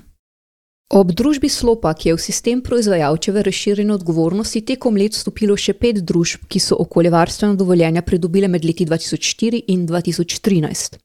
Ob 0.90 1.12
družbi 1.12 1.48
Slopa, 1.48 1.94
ki 1.94 2.08
je 2.08 2.14
v 2.14 2.20
sistem 2.20 2.60
proizvajalčeve 2.60 3.42
razširjene 3.42 3.94
odgovornosti 3.94 4.60
tekom 4.60 4.96
let 4.96 5.14
vstopilo 5.16 5.56
še 5.56 5.72
pet 5.72 6.02
družb, 6.04 6.44
ki 6.48 6.60
so 6.60 6.76
okoljevarstvena 6.84 7.54
dovoljenja 7.54 8.02
pridobile 8.02 8.48
med 8.48 8.64
leti 8.64 8.84
2004 8.86 9.62
in 9.72 9.86
2013. 9.88 11.00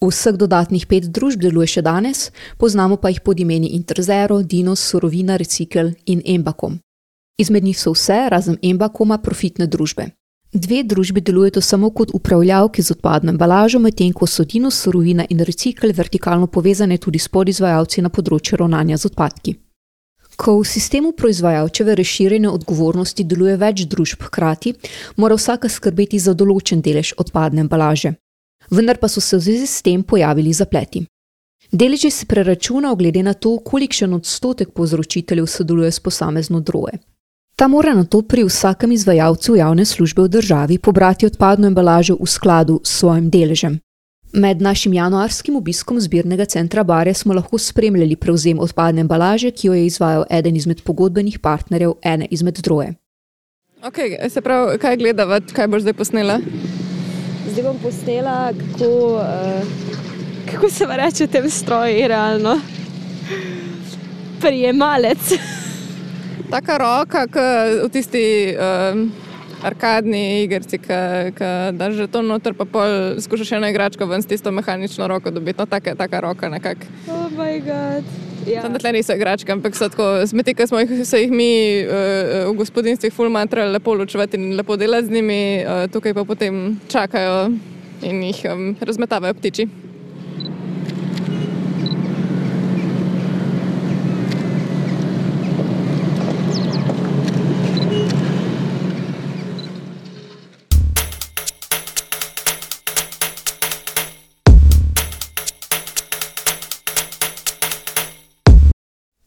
Vseh 0.00 0.32
dodatnih 0.32 0.86
pet 0.88 1.10
družb 1.12 1.42
deluje 1.44 1.66
še 1.76 1.82
danes, 1.84 2.30
poznamo 2.56 2.96
pa 2.96 3.10
jih 3.12 3.18
pod 3.20 3.40
imeni 3.40 3.74
Interzero, 3.76 4.38
Dinos, 4.40 4.80
Surovina, 4.80 5.36
Recycle 5.36 5.92
in 6.06 6.22
Embakom. 6.24 6.78
Izmed 7.36 7.64
njih 7.64 7.76
so 7.76 7.92
vse, 7.92 8.16
razen 8.32 8.56
Embakoma, 8.64 9.18
profitne 9.20 9.66
družbe. 9.66 10.06
Dve 10.56 10.78
družbi 10.88 11.20
delujeta 11.20 11.60
samo 11.60 11.90
kot 11.90 12.14
upravljavki 12.16 12.82
z 12.82 12.94
odpadno 12.96 13.34
embalažo, 13.34 13.78
medtem 13.78 14.14
ko 14.16 14.26
so 14.26 14.44
Dinos, 14.44 14.78
Surovina 14.80 15.26
in 15.28 15.44
Recycle 15.44 15.92
vertikalno 15.92 16.46
povezane 16.46 16.96
tudi 16.96 17.20
s 17.20 17.28
podizvajalci 17.28 18.00
na 18.00 18.08
področju 18.08 18.56
ravnanja 18.56 18.96
z 18.96 19.10
odpadki. 19.12 19.54
Ko 20.40 20.56
v 20.62 20.64
sistemu 20.64 21.12
proizvajalčeve 21.12 22.00
razširjene 22.00 22.48
odgovornosti 22.48 23.28
deluje 23.28 23.60
več 23.60 23.84
družb 23.84 24.24
hkrati, 24.30 24.74
mora 25.20 25.36
vsaka 25.36 25.68
skrbeti 25.68 26.18
za 26.18 26.32
določen 26.32 26.80
delež 26.80 27.12
odpadne 27.20 27.68
embalaže 27.68 28.16
vendar 28.70 28.96
pa 28.96 29.08
so 29.08 29.20
se 29.20 29.36
v 29.36 29.40
zvezi 29.40 29.66
s 29.66 29.82
tem 29.82 30.02
pojavili 30.02 30.52
zapleti. 30.52 31.06
Deleži 31.72 32.10
se 32.10 32.26
preračunajo 32.26 32.96
glede 32.96 33.22
na 33.22 33.34
to, 33.34 33.58
kolikšen 33.58 34.14
odstotek 34.14 34.70
povzročiteljev 34.70 35.46
sodeluje 35.46 35.90
s 35.90 36.00
posamezno 36.00 36.60
droje. 36.60 36.98
Ta 37.56 37.68
mora 37.68 37.94
na 37.94 38.04
to 38.04 38.22
pri 38.22 38.44
vsakem 38.44 38.92
izvajalcu 38.92 39.56
javne 39.56 39.84
službe 39.84 40.22
v 40.22 40.28
državi 40.28 40.78
pobrati 40.78 41.26
odpadno 41.26 41.66
embalažo 41.66 42.16
v 42.20 42.26
skladu 42.26 42.80
s 42.84 42.98
svojim 42.98 43.30
deležem. 43.30 43.78
Med 44.32 44.62
našim 44.62 44.92
januarskim 44.92 45.56
obiskom 45.56 46.00
zbirnega 46.00 46.44
centra 46.44 46.84
Bare 46.84 47.14
smo 47.14 47.34
lahko 47.34 47.58
spremljali 47.58 48.16
prevzem 48.16 48.58
odpadne 48.58 49.00
embalaže, 49.00 49.50
ki 49.50 49.66
jo 49.66 49.74
je 49.74 49.86
izvajal 49.86 50.24
eden 50.30 50.56
izmed 50.56 50.82
pogodbenih 50.82 51.38
partnerjev 51.38 51.94
ene 52.02 52.26
izmed 52.30 52.58
droje. 52.58 52.94
Ok, 53.82 53.98
se 54.28 54.40
pravi, 54.40 54.78
kaj 54.78 54.96
gledava, 54.96 55.40
kaj 55.40 55.68
boš 55.68 55.82
zdaj 55.82 55.92
posnela? 55.92 56.40
Zdaj 57.48 57.64
bom 57.64 57.78
posnela, 57.82 58.52
kako, 58.52 59.14
uh, 59.14 59.22
kako 60.52 60.70
se 60.70 60.86
reče 60.90 61.26
tem 61.26 61.50
stroji, 61.50 62.08
realno. 62.08 62.60
Prijemalec. 64.40 65.32
Taka 66.50 66.78
roka, 66.78 67.26
kot 67.26 67.86
v 67.86 67.88
tisti 67.92 68.22
um, 68.56 69.12
arkadni 69.62 70.42
igrici, 70.42 70.80
da 71.72 71.90
že 71.90 72.06
to 72.06 72.22
noter, 72.22 72.54
pa 72.54 72.64
pol 72.64 73.20
skušaš 73.20 73.52
eno 73.52 73.68
igračko 73.68 74.06
ven 74.06 74.22
s 74.22 74.26
tisto 74.26 74.50
mehanično 74.50 75.06
roko 75.06 75.30
dobiti. 75.30 75.58
No, 75.58 75.66
taka, 75.66 75.94
taka 75.94 76.20
roka 76.20 76.48
nekako. 76.48 76.90
Oh, 77.08 77.30
moj 77.36 77.60
bog. 77.60 78.29
Ja. 78.50 78.62
Tam 78.62 78.74
tle 78.74 78.92
niso 78.92 79.14
igračke, 79.14 79.52
ampak 79.52 79.76
so 79.78 79.88
tako 79.92 80.26
smeti, 80.26 80.54
ki 80.58 80.66
smo 80.66 80.80
jih, 80.82 80.94
jih 81.06 81.34
mi 81.34 81.50
uh, 81.84 82.48
v 82.50 82.56
gospodinstvih 82.58 83.14
fulmantrali 83.14 83.72
lepo 83.76 83.94
ločevati 83.94 84.40
in 84.40 84.56
lepo 84.58 84.76
delati 84.76 85.06
z 85.06 85.14
njimi, 85.14 85.42
uh, 85.62 85.84
tukaj 85.92 86.14
pa 86.14 86.24
potem 86.24 86.80
čakajo 86.90 87.50
in 88.02 88.22
jih 88.26 88.42
um, 88.50 88.74
razmetavajo 88.80 89.38
ptiči. 89.38 89.68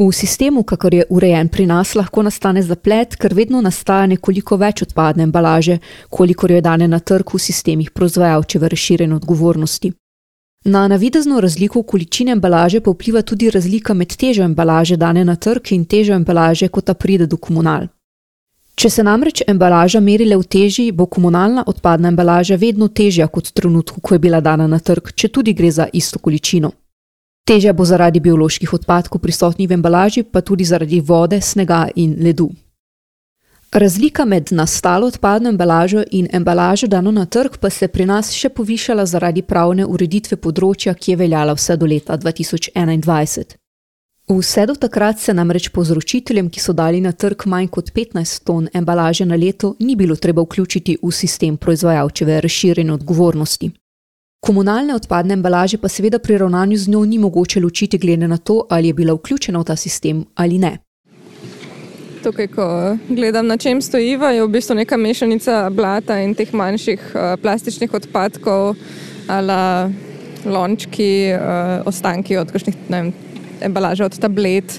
V 0.03 0.11
sistemu, 0.11 0.63
kakor 0.63 0.93
je 0.93 1.03
urejen 1.09 1.47
pri 1.47 1.65
nas, 1.65 1.95
lahko 1.95 2.23
nastane 2.23 2.61
zaplet, 2.61 3.15
ker 3.15 3.33
vedno 3.33 3.61
nastaja 3.63 4.07
nekoliko 4.11 4.57
več 4.59 4.81
odpadne 4.83 5.23
embalaže, 5.23 5.77
kolikor 6.09 6.51
jo 6.51 6.57
je 6.59 6.65
dane 6.65 6.87
na 6.87 6.99
trgu 6.99 7.37
v 7.37 7.39
sistemih 7.39 7.91
proizvajalčeve 7.91 8.69
razširjene 8.69 9.15
odgovornosti. 9.15 9.93
Na 10.65 10.87
navidezno 10.87 11.39
razliko 11.39 11.79
v 11.79 11.87
količini 11.87 12.31
embalaže 12.31 12.81
pa 12.81 12.91
vpliva 12.91 13.21
tudi 13.21 13.49
razlika 13.49 13.93
med 13.93 14.15
težo 14.17 14.43
embalaže 14.43 14.97
dane 14.97 15.23
na 15.23 15.35
trg 15.35 15.71
in 15.71 15.85
težo 15.85 16.13
embalaže, 16.13 16.67
ko 16.67 16.81
ta 16.81 16.93
pride 16.93 17.27
do 17.27 17.37
komunal. 17.37 17.87
Če 18.75 18.89
se 18.89 19.03
namreč 19.03 19.43
embalaža 19.47 19.99
meri 19.99 20.25
le 20.25 20.35
v 20.35 20.43
teži, 20.43 20.91
bo 20.91 21.05
komunalna 21.05 21.63
odpadna 21.67 22.11
embalaža 22.11 22.55
vedno 22.55 22.87
težja 22.87 23.27
kot 23.27 23.47
v 23.47 23.53
trenutku, 23.53 24.01
ko 24.01 24.15
je 24.15 24.19
bila 24.19 24.41
dana 24.41 24.67
na 24.67 24.79
trg, 24.79 25.13
če 25.15 25.29
tudi 25.29 25.53
gre 25.53 25.71
za 25.71 25.87
isto 25.93 26.19
količino. 26.19 26.71
Težja 27.43 27.73
bo 27.73 27.85
zaradi 27.85 28.19
bioloških 28.23 28.73
odpadkov 28.73 29.19
prisotnih 29.21 29.67
v 29.69 29.75
embalaži, 29.75 30.23
pa 30.23 30.41
tudi 30.41 30.63
zaradi 30.63 31.01
vode, 31.01 31.41
snega 31.41 31.89
in 31.95 32.15
ledu. 32.23 32.49
Razlika 33.73 34.25
med 34.25 34.51
nastalo 34.51 35.07
odpadno 35.07 35.49
embalažo 35.49 36.03
in 36.11 36.27
embalažo 36.33 36.87
dano 36.87 37.11
na 37.11 37.25
trg 37.25 37.57
pa 37.59 37.69
se 37.69 37.87
pri 37.87 38.05
nas 38.05 38.31
še 38.31 38.49
povišala 38.49 39.05
zaradi 39.05 39.41
pravne 39.41 39.85
ureditve 39.85 40.37
področja, 40.37 40.93
ki 40.93 41.11
je 41.11 41.17
veljala 41.17 41.57
vse 41.57 41.75
do 41.77 41.89
leta 41.89 42.17
2021. 42.17 43.57
Vse 44.29 44.65
do 44.65 44.75
takrat 44.75 45.19
se 45.19 45.33
namreč 45.33 45.67
povzročiteljem, 45.69 46.49
ki 46.49 46.59
so 46.59 46.73
dali 46.73 47.01
na 47.01 47.11
trg 47.11 47.43
manj 47.45 47.67
kot 47.67 47.91
15 47.91 48.43
ton 48.45 48.69
embalaže 48.73 49.25
na 49.25 49.35
leto, 49.35 49.75
ni 49.79 49.95
bilo 49.95 50.15
treba 50.15 50.45
vključiti 50.45 50.99
v 51.03 51.11
sistem 51.11 51.57
proizvajalčeve 51.57 52.41
razširjene 52.41 52.93
odgovornosti. 52.93 53.71
Komunalne 54.43 54.91
odpadne 54.91 55.37
embalaže 55.37 55.77
pa 55.79 55.87
seveda 55.87 56.19
pri 56.19 56.35
ravnanju 56.41 56.75
z 56.77 56.91
njo 56.91 57.05
ni 57.07 57.17
mogoče 57.17 57.61
ločiti, 57.63 57.97
glede 57.97 58.27
na 58.27 58.37
to, 58.37 58.65
ali 58.69 58.89
je 58.91 58.93
bila 58.93 59.13
vključena 59.15 59.59
v 59.59 59.63
ta 59.63 59.75
sistem 59.79 60.25
ali 60.35 60.57
ne. 60.59 60.77
Tukaj, 62.23 62.47
ko 62.51 62.65
gledam, 63.07 63.47
na 63.47 63.55
čem 63.57 63.79
stojiva, 63.81 64.33
je 64.35 64.43
v 64.43 64.49
bistvu 64.51 64.75
neka 64.75 64.97
mešanica 64.99 65.69
blata 65.71 66.19
in 66.19 66.35
teh 66.35 66.51
manjših 66.51 66.99
uh, 66.99 67.21
plastičnih 67.39 67.93
odpadkov, 67.93 68.75
ali 69.31 69.95
lončki, 70.43 71.31
uh, 71.31 71.87
ostanki 71.87 72.35
od 72.37 72.51
kakšnih 72.51 72.75
embalaže, 73.63 74.03
od 74.03 74.19
tablet, 74.19 74.75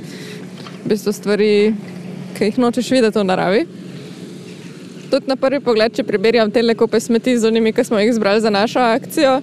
v 0.85 0.92
bistvu 0.92 1.12
stvari, 1.12 1.73
ki 2.37 2.50
jih 2.50 2.61
nočeš 2.61 2.92
videti 2.92 3.16
v 3.16 3.25
naravi. 3.33 3.64
Tudi 5.11 5.28
na 5.28 5.37
prvi 5.37 5.61
pogled, 5.61 5.94
če 5.94 6.04
preberjam 6.06 6.50
te 6.50 6.62
lepe 6.62 7.00
smeti 7.00 7.37
z 7.38 7.49
onimi, 7.49 7.73
ki 7.73 7.84
smo 7.84 8.00
jih 8.00 8.11
izbrali 8.11 8.40
za 8.40 8.50
našo 8.50 8.80
akcijo, 8.80 9.40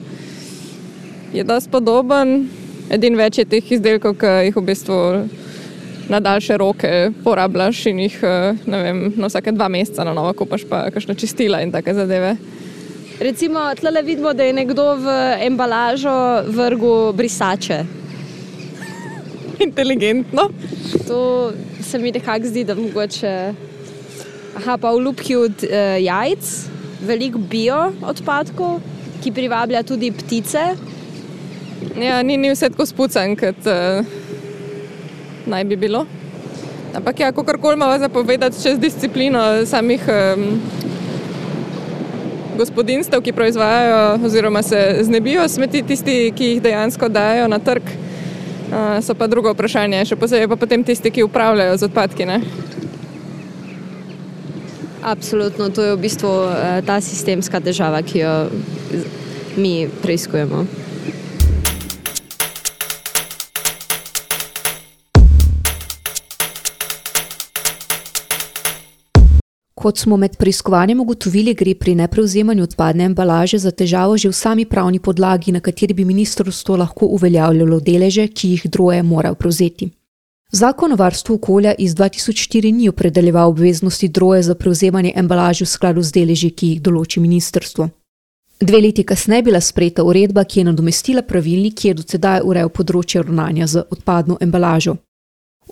je 1.33 1.43
dosti 1.43 1.71
podoben, 1.71 2.49
edin 2.91 3.15
več 3.15 3.39
je 3.39 3.45
teh 3.45 3.71
izdelkov, 3.71 4.17
ki 4.19 4.33
jih 4.49 4.57
v 4.57 4.65
bistvu 4.67 4.97
na 6.11 6.19
daljše 6.19 6.57
roke 6.59 7.11
porabljaš 7.23 7.85
in 7.91 8.01
jih 8.03 8.17
vem, 8.65 9.13
na 9.15 9.29
vsake 9.29 9.53
dva 9.55 9.69
meseca 9.71 10.03
na 10.03 10.15
novo 10.17 10.33
kupaš, 10.35 10.65
pa 10.67 10.89
kakšno 10.91 11.15
čistila 11.15 11.61
in 11.63 11.71
take 11.71 11.93
zadeve. 11.95 12.35
Recimo, 13.21 13.63
tle 13.79 14.01
vidimo, 14.01 14.33
da 14.33 14.43
je 14.43 14.53
nekdo 14.53 14.95
v 14.97 15.17
embalažo 15.45 16.43
vrgel 16.49 17.13
brisače. 17.13 17.83
Inteligentno. 19.61 20.49
To 21.07 21.51
se 21.85 21.99
mi 21.99 22.11
nekako 22.11 22.49
zdi, 22.49 22.63
da 22.63 22.75
mogoče. 22.75 23.70
Aha, 24.61 24.77
pa 24.77 24.93
v 24.93 25.01
lupki 25.01 25.33
od 25.33 25.63
uh, 25.65 25.97
jajc, 25.97 26.45
veliko 27.01 27.39
bio 27.41 27.89
odpadkov, 28.05 28.77
ki 29.25 29.33
privablja 29.33 29.81
tudi 29.81 30.11
ptice. 30.13 30.77
Ja, 31.97 32.21
ni, 32.21 32.37
ni 32.37 32.51
vse 32.53 32.69
tako 32.69 32.85
spucan, 32.85 33.33
kot 33.33 33.57
uh, 33.65 34.05
naj 35.49 35.65
bi 35.65 35.79
bilo. 35.81 36.05
Ampak, 36.93 37.25
ja, 37.25 37.31
kako 37.33 37.57
koli 37.57 37.73
imamo 37.73 37.97
zapovedati 37.97 38.61
čez 38.61 38.77
disciplino 38.77 39.65
samih 39.65 40.05
um, 40.05 40.61
gospodinstv, 42.57 43.17
ki 43.17 43.33
proizvajajo 43.33 44.19
oziroma 44.25 44.61
se 44.61 45.01
znebijo 45.01 45.47
smeti, 45.49 45.81
tisti, 45.81 46.33
ki 46.37 46.53
jih 46.53 46.61
dejansko 46.61 47.09
dajo 47.09 47.47
na 47.49 47.57
trg, 47.57 47.81
uh, 47.81 49.01
so 49.01 49.17
pa 49.17 49.25
drugo 49.25 49.55
vprašanje, 49.57 50.05
še 50.05 50.21
posebej 50.21 50.53
pa 50.53 50.59
potem 50.61 50.85
tisti, 50.85 51.09
ki 51.09 51.25
upravljajo 51.25 51.81
z 51.81 51.89
odpadki. 51.89 52.29
Ne? 52.29 52.43
Absolutno, 55.01 55.69
to 55.69 55.81
je 55.81 55.95
v 55.95 56.01
bistvu 56.01 56.29
uh, 56.29 56.77
ta 56.85 57.01
sistemska 57.01 57.59
težava, 57.59 58.01
ki 58.05 58.19
jo 58.21 58.33
mi 59.57 59.89
preizkujemo. 60.01 60.65
Kot 69.81 69.97
smo 69.97 70.17
med 70.17 70.35
preiskovanjem 70.37 70.99
ugotovili, 71.01 71.55
gre 71.57 71.73
pri 71.73 71.95
neprevzemanju 71.97 72.63
odpadne 72.63 73.07
embalaže 73.09 73.57
za 73.57 73.71
težavo 73.71 74.17
že 74.17 74.29
v 74.29 74.37
sami 74.37 74.65
pravni 74.69 74.99
podlagi, 74.99 75.51
na 75.51 75.59
kateri 75.59 75.97
bi 75.97 76.05
ministrstvo 76.05 76.77
lahko 76.77 77.09
uveljavljalo 77.17 77.79
deleže, 77.79 78.27
ki 78.27 78.51
jih 78.53 78.69
droje 78.69 79.01
morajo 79.03 79.35
prevzeti. 79.35 79.89
Zakon 80.51 80.93
o 80.93 80.95
varstvu 80.95 81.35
okolja 81.35 81.73
iz 81.77 81.95
2004 81.95 82.73
ni 82.73 82.89
opredeljeval 82.89 83.49
obveznosti 83.49 84.07
droje 84.07 84.43
za 84.43 84.55
prevzemanje 84.55 85.13
embalaže 85.15 85.65
v 85.65 85.67
skladu 85.67 86.01
z 86.01 86.11
deleži, 86.11 86.49
ki 86.49 86.67
jih 86.67 86.81
določi 86.81 87.19
ministrstvo. 87.19 87.87
Dve 88.59 88.81
leti 88.81 89.03
kasneje 89.03 89.39
je 89.39 89.43
bila 89.43 89.61
sprejeta 89.61 90.03
uredba, 90.03 90.43
ki 90.43 90.59
je 90.59 90.65
nadomestila 90.65 91.21
pravilnik, 91.21 91.75
ki 91.75 91.87
je 91.87 91.93
do 91.93 92.03
sedaj 92.03 92.43
urejal 92.43 92.69
področje 92.69 93.23
ravnanja 93.23 93.67
z 93.67 93.83
odpadno 93.89 94.37
embalažo. 94.41 94.97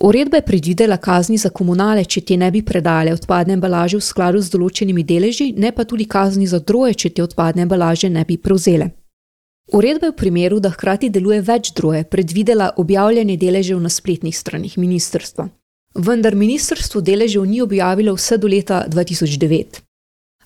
Uredba 0.00 0.40
je 0.40 0.46
predvidela 0.48 0.96
kazni 0.96 1.36
za 1.36 1.50
komunale, 1.50 2.04
če 2.04 2.20
te 2.20 2.36
ne 2.36 2.50
bi 2.50 2.62
predale 2.62 3.12
odpadne 3.12 3.52
embalaže 3.52 3.98
v 4.00 4.06
skladu 4.06 4.40
z 4.40 4.48
določenimi 4.50 5.04
deleži, 5.04 5.52
ne 5.52 5.72
pa 5.72 5.84
tudi 5.84 6.08
kazni 6.08 6.46
za 6.46 6.58
droje, 6.58 6.94
če 6.94 7.10
te 7.10 7.22
odpadne 7.22 7.68
embalaže 7.68 8.08
ne 8.08 8.24
bi 8.24 8.38
prevzele. 8.38 8.88
Uredba 9.72 10.06
je 10.06 10.12
v 10.12 10.16
primeru, 10.16 10.58
da 10.60 10.70
hkrati 10.70 11.10
deluje 11.10 11.40
več 11.46 11.70
droje, 11.72 12.02
predvidela 12.04 12.72
objavljanje 12.76 13.36
deležev 13.36 13.78
na 13.80 13.88
spletnih 13.88 14.34
straneh 14.36 14.74
ministrstva. 14.78 15.46
Vendar 15.94 16.34
ministrstvo 16.34 17.00
deležev 17.00 17.44
ni 17.46 17.60
objavilo 17.62 18.14
vse 18.14 18.38
do 18.38 18.50
leta 18.50 18.84
2009. 18.88 19.80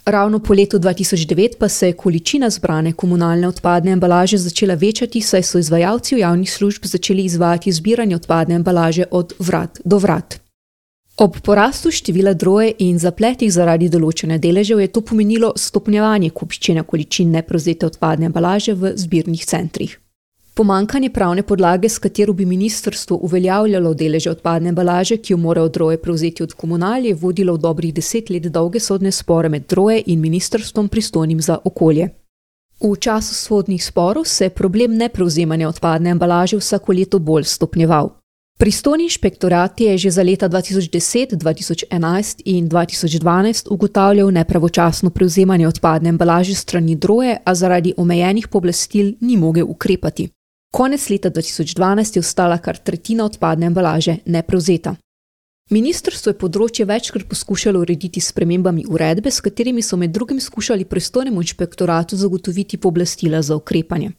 Ravno 0.05 0.39
po 0.39 0.53
letu 0.55 0.79
2009 0.79 1.57
pa 1.59 1.69
se 1.69 1.87
je 1.87 1.97
količina 1.97 2.51
zbrane 2.51 2.93
komunalne 2.93 3.49
odpadne 3.49 3.93
embalaže 3.93 4.37
začela 4.39 4.75
večati, 4.75 5.21
saj 5.21 5.43
so 5.43 5.59
izvajalci 5.59 6.19
javnih 6.19 6.53
služb 6.53 6.85
začeli 6.85 7.25
izvajati 7.25 7.73
zbiranje 7.73 8.17
odpadne 8.17 8.55
embalaže 8.55 9.05
od 9.11 9.33
vrat 9.39 9.81
do 9.85 9.99
vrat. 9.99 10.44
Ob 11.17 11.37
porastu 11.41 11.91
števila 11.91 12.33
droje 12.35 12.73
in 12.83 12.97
zapletih 12.99 13.53
zaradi 13.53 13.87
določene 13.89 14.39
deležev 14.43 14.81
je 14.83 14.89
to 14.91 15.01
pomenilo 15.01 15.53
stopnjevanje 15.57 16.31
kupičene 16.35 16.83
količin 16.83 17.31
neprevzete 17.31 17.87
odpadne 17.87 18.27
embalaže 18.27 18.75
v 18.75 18.91
zbirnih 18.99 19.45
centrih. 19.47 19.93
Pomankanje 20.55 21.11
pravne 21.11 21.43
podlage, 21.43 21.89
s 21.89 21.99
katero 21.99 22.33
bi 22.33 22.47
ministrstvo 22.47 23.21
uveljavljalo 23.27 23.95
deleže 23.95 24.31
odpadne 24.31 24.73
embalaže, 24.75 25.17
ki 25.17 25.33
jo 25.33 25.39
morajo 25.39 25.69
droje 25.69 26.01
prevzeti 26.03 26.43
od 26.43 26.53
komunalije, 26.53 27.11
je 27.11 27.21
vodilo 27.23 27.55
v 27.55 27.63
dobrih 27.63 27.95
deset 27.95 28.31
let 28.31 28.51
dolge 28.51 28.81
sodne 28.81 29.13
spore 29.13 29.49
med 29.49 29.67
droje 29.71 30.03
in 30.07 30.21
ministrstvom 30.21 30.89
pristojnim 30.89 31.41
za 31.41 31.59
okolje. 31.65 32.09
V 32.81 32.97
času 32.97 33.35
sodnih 33.35 33.85
sporov 33.85 34.25
se 34.25 34.45
je 34.45 34.51
problem 34.51 34.97
neprevzemanja 34.97 35.69
odpadne 35.69 36.11
embalaže 36.11 36.59
vsako 36.59 36.93
leto 36.93 37.19
bolj 37.19 37.45
stopnjeval. 37.45 38.11
Pristojni 38.59 39.05
inšpektorat 39.05 39.81
je 39.81 39.99
že 39.99 40.11
za 40.11 40.23
leta 40.23 40.49
2010, 40.49 41.35
2011 41.35 42.43
in 42.45 42.69
2012 42.69 43.67
ugotavljal 43.71 44.31
nepravočasno 44.31 45.11
prevzemanje 45.11 45.69
odpadne 45.69 46.09
embalaže 46.09 46.55
strani 46.55 46.95
droje, 46.97 47.39
a 47.45 47.55
zaradi 47.55 47.95
omejenih 47.97 48.49
pooblastil 48.49 49.15
ni 49.21 49.37
mogel 49.37 49.67
ukrepati. 49.69 50.29
Konec 50.73 51.11
leta 51.11 51.31
2012 51.31 52.17
je 52.17 52.21
ostala 52.21 52.59
kar 52.59 52.77
tretjina 52.77 53.25
odpadne 53.25 53.67
embalaže 53.67 54.17
neprevzeta. 54.27 54.95
Ministrstvo 55.71 56.31
je 56.31 56.39
področje 56.39 56.85
večkrat 56.85 57.25
poskušalo 57.29 57.81
urediti 57.81 58.21
s 58.21 58.33
premembami 58.33 58.85
uredbe, 58.89 59.31
s 59.31 59.41
katerimi 59.41 59.83
so 59.83 59.97
med 59.97 60.11
drugim 60.11 60.41
skušali 60.41 60.85
pristojnemu 60.85 61.41
inšpektoratu 61.41 62.17
zagotoviti 62.17 62.77
pooblastila 62.77 63.43
za 63.43 63.57
ukrepanje. 63.57 64.13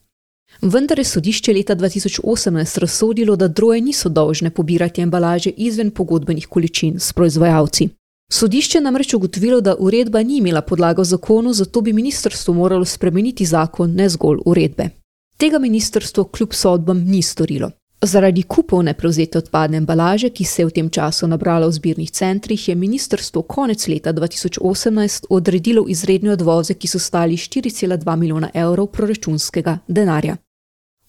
Vendar 0.61 0.99
je 0.99 1.05
sodišče 1.05 1.53
leta 1.53 1.75
2018 1.75 2.79
razsodilo, 2.79 3.35
da 3.35 3.47
droje 3.47 3.81
niso 3.81 4.09
dolžne 4.09 4.49
pobirati 4.49 5.01
embalaže 5.01 5.49
izven 5.49 5.91
pogodbenih 5.91 6.47
količin 6.47 6.99
s 6.99 7.13
proizvajalci. 7.13 7.89
Sodišče 8.31 8.81
namreč 8.81 9.13
ugotovilo, 9.13 9.61
da 9.61 9.75
uredba 9.79 10.23
ni 10.23 10.37
imela 10.37 10.61
podlago 10.61 11.01
v 11.01 11.05
zakonu, 11.05 11.53
zato 11.53 11.81
bi 11.81 11.93
ministrstvo 11.93 12.53
moralo 12.53 12.85
spremeniti 12.85 13.45
zakon, 13.45 13.93
ne 13.93 14.09
zgolj 14.09 14.39
uredbe. 14.45 14.89
Tega 15.37 15.59
ministrstvo 15.59 16.23
kljub 16.23 16.53
sodbam 16.53 17.03
ni 17.03 17.21
storilo. 17.21 17.71
Zaradi 18.01 18.43
kupov 18.43 18.83
neprevzete 18.83 19.37
odpadne 19.37 19.77
embalaže, 19.77 20.29
ki 20.29 20.43
se 20.43 20.61
je 20.61 20.65
v 20.65 20.71
tem 20.71 20.89
času 20.89 21.27
nabrala 21.27 21.67
v 21.67 21.71
zbirnih 21.71 22.11
centrih, 22.11 22.67
je 22.67 22.75
ministrstvo 22.75 23.41
konec 23.41 23.87
leta 23.87 24.13
2018 24.13 25.25
odredilo 25.29 25.85
izredne 25.87 26.31
odvoze, 26.31 26.73
ki 26.73 26.87
so 26.87 26.99
stali 26.99 27.37
4,2 27.37 28.15
milijona 28.15 28.49
evrov 28.53 28.87
proračunskega 28.87 29.77
denarja. 29.87 30.37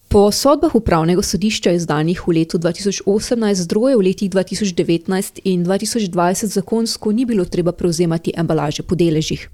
Po 0.08 0.30
sodbah 0.32 0.74
upravnega 0.74 1.22
sodišča 1.22 1.72
izdanih 1.76 2.20
v 2.28 2.32
letu 2.38 2.58
2018, 2.58 3.66
droje 3.66 3.96
v 3.96 4.02
letih 4.06 4.30
2019 4.30 5.40
in 5.44 5.64
2020 5.64 6.46
zakonsko 6.46 7.12
ni 7.12 7.24
bilo 7.24 7.44
treba 7.44 7.72
prevzemati 7.72 8.32
embalaže 8.36 8.82
po 8.82 8.94
deležih. 8.94 9.50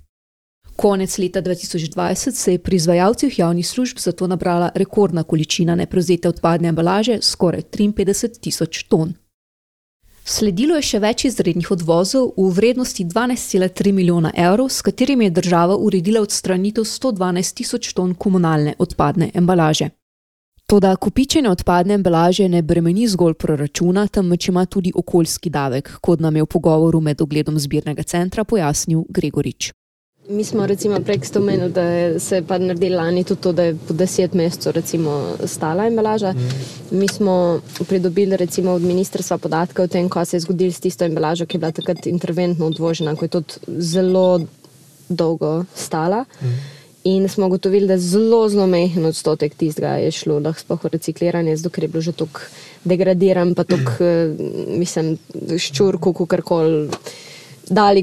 Konec 0.77 1.19
leta 1.19 1.43
2020 1.43 2.31
se 2.31 2.53
je 2.53 2.59
pri 2.59 2.77
izvajalcih 2.77 3.39
javnih 3.39 3.69
služb 3.69 3.99
zato 3.99 4.27
nabrala 4.27 4.71
rekordna 4.75 5.23
količina 5.23 5.75
neprevzete 5.75 6.29
odpadne 6.29 6.69
embalaže, 6.69 7.19
skoraj 7.23 7.63
53 7.63 8.41
tisoč 8.41 8.83
ton. 8.83 9.15
Sledilo 10.25 10.77
je 10.77 10.83
še 10.83 10.99
več 11.03 11.25
izrednih 11.25 11.71
odvozov 11.71 12.35
v 12.37 12.51
vrednosti 12.55 13.05
12,3 13.05 13.93
milijona 13.93 14.31
evrov, 14.37 14.69
s 14.71 14.83
katerimi 14.83 15.25
je 15.25 15.31
država 15.31 15.77
uredila 15.77 16.21
odstranitev 16.23 16.85
112 16.85 17.55
tisoč 17.55 17.93
ton 17.93 18.15
komunalne 18.15 18.75
odpadne 18.79 19.31
embalaže. 19.35 19.91
Toda 20.73 20.95
kupičene 20.97 21.51
odpadne 21.51 21.99
embalaže 21.99 22.47
ne 22.49 22.63
bremeni 22.65 23.03
zgolj 23.09 23.35
proračuna, 23.35 24.07
temveč 24.09 24.47
ima 24.49 24.63
tudi 24.65 24.93
okoljski 24.97 25.51
davek, 25.53 25.91
kot 26.01 26.21
nam 26.25 26.37
je 26.37 26.47
v 26.47 26.49
pogovoru 26.49 27.01
med 27.01 27.21
ogledom 27.21 27.59
zbirnega 27.61 28.03
centra 28.09 28.45
pojasnil 28.45 29.03
Gregorič. 29.09 29.69
Mi 30.31 30.45
smo 30.45 30.67
recimo 30.67 31.03
prek 31.05 31.29
spomenuli, 31.29 31.73
da 31.77 32.19
se 32.19 32.37
je 32.37 32.59
naredilo 32.59 33.03
lani 33.03 33.25
tudi 33.25 33.41
to, 33.43 33.53
da 33.53 33.69
je 33.69 33.77
po 33.89 33.93
deset 33.93 34.35
mesecev 34.35 34.81
stala 35.45 35.87
embalaža. 35.87 36.33
Mm. 36.33 36.99
Mi 36.99 37.09
smo 37.09 37.61
pridobili 37.89 38.37
recimo 38.37 38.73
od 38.73 38.83
ministrstva 38.83 39.39
podatke 39.39 39.83
o 39.83 39.87
tem, 39.87 40.09
kaj 40.09 40.27
se 40.27 40.37
je 40.37 40.41
zgodilo 40.41 40.73
s 40.73 40.81
tisto 40.81 41.05
embalažo, 41.05 41.47
ki 41.47 41.57
je 41.57 41.61
bila 41.61 41.73
takrat 41.73 42.07
interventno 42.07 42.67
odvožena, 42.67 43.17
ko 43.17 43.25
je 43.25 43.29
tudi 43.29 43.55
zelo 43.79 44.41
dolgo 45.09 45.65
stala. 45.75 46.25
Mm. 46.41 46.82
In 47.05 47.29
smo 47.29 47.47
ugotovili, 47.47 47.87
da 47.87 47.97
zelo, 47.99 48.45
zelo 48.49 48.67
majhen 48.71 49.07
odstotek 49.09 49.55
tistega 49.59 49.97
je 49.99 50.11
šlo, 50.15 50.39
da 50.41 50.53
sploh 50.55 50.85
recikliranje, 50.93 51.57
zato 51.57 51.73
ker 51.75 51.85
je 51.85 51.89
bilo 51.89 52.03
že 52.03 52.13
tako 52.13 52.47
degradiran, 52.85 53.55
pa 53.55 53.65
tako, 53.65 54.05
mm. 54.05 54.79
mislim, 54.79 55.17
ščurko, 55.59 56.13
kakorkoli 56.13 56.87
dali, 56.87 57.03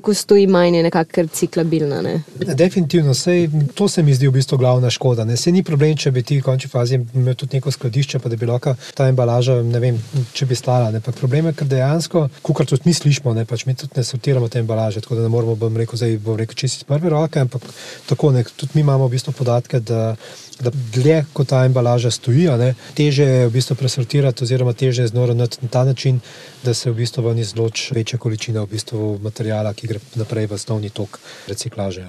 ko 0.04 0.14
stoji 0.14 0.48
manj, 0.48 0.76
je 0.76 0.84
nekako 0.84 1.28
ciklabilna. 1.28 2.02
Ne? 2.02 2.22
Definitivno, 2.36 3.14
sej, 3.14 3.50
to 3.76 3.88
se 3.88 4.04
mi 4.04 4.14
zdi 4.14 4.28
v 4.28 4.32
bistvu 4.32 4.58
glavna 4.58 4.90
škoda. 4.90 5.26
Ne? 5.26 5.38
Se 5.38 5.52
ni 5.52 5.64
problem, 5.64 5.98
če 5.98 6.12
bi 6.12 6.24
ti 6.24 6.40
v 6.40 6.44
končni 6.44 6.70
fazi 6.70 7.00
imel 7.14 7.36
tudi 7.36 7.58
neko 7.58 7.72
skladišče, 7.72 8.20
pa 8.20 8.30
da 8.30 8.36
bi 8.36 8.50
lahko 8.50 8.76
ta 8.96 9.08
embalaža, 9.08 9.62
ne 9.64 9.80
vem, 9.80 10.00
če 10.34 10.46
bi 10.46 10.56
stala. 10.56 10.92
Ne? 10.92 11.02
Problem 11.02 11.50
je, 11.50 11.56
ker 11.60 11.68
dejansko, 11.68 12.28
kar 12.44 12.70
tudi 12.70 12.86
mi 12.86 12.94
slišimo, 12.94 13.34
ne? 13.34 13.46
pač 13.46 13.66
mi 13.66 13.76
tudi 13.76 13.98
ne 13.98 14.04
sortiramo 14.04 14.50
te 14.50 14.60
embalaže, 14.60 15.02
tako 15.06 15.20
da 15.20 15.28
ne 15.28 15.34
moramo, 15.34 15.56
bom 15.60 15.78
rekel, 15.78 16.00
zdaj 16.00 16.18
bom 16.24 16.38
rekel 16.40 16.56
čisto 16.56 16.84
iz 16.84 16.90
prve 16.90 17.10
roke, 17.10 17.40
ampak 17.40 17.66
tako, 18.10 18.32
ne? 18.36 18.44
tudi 18.56 18.78
mi 18.78 18.86
imamo 18.86 19.08
v 19.08 19.18
bistvu 19.18 19.36
podatke, 19.38 19.80
da 19.80 20.16
da 20.60 20.72
dlje 20.94 21.24
kot 21.34 21.48
ta 21.48 21.64
embalaža 21.66 22.12
stoji, 22.12 22.48
ne, 22.60 22.74
teže 22.98 23.24
je 23.24 23.48
v 23.48 23.54
bistvu 23.54 23.76
presortirati, 23.80 24.44
oziroma 24.44 24.74
teže 24.74 25.06
je 25.06 25.14
znoronati 25.14 25.58
na 25.62 25.70
ta 25.70 25.84
način, 25.84 26.20
da 26.64 26.74
se 26.74 26.92
v 26.92 26.96
bistvu 27.00 27.24
ven 27.24 27.40
izloči 27.40 27.94
večja 27.96 28.20
količina 28.20 28.64
v 28.64 28.72
bistvu 28.76 29.20
materijala, 29.24 29.74
ki 29.74 29.88
gre 29.88 30.00
naprej 30.16 30.48
v 30.48 30.60
osnovni 30.60 30.90
tok 30.90 31.20
reciklaže. 31.48 32.06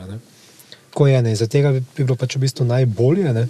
Tako 0.91 1.07
je, 1.07 1.23
ne. 1.23 1.37
Zaradi 1.37 1.53
tega 1.53 1.71
bi 1.73 1.85
bilo 2.03 2.17
pač 2.19 2.37
v 2.37 2.43
bistvu 2.47 2.67
najbolje, 2.67 3.33
ne, 3.33 3.47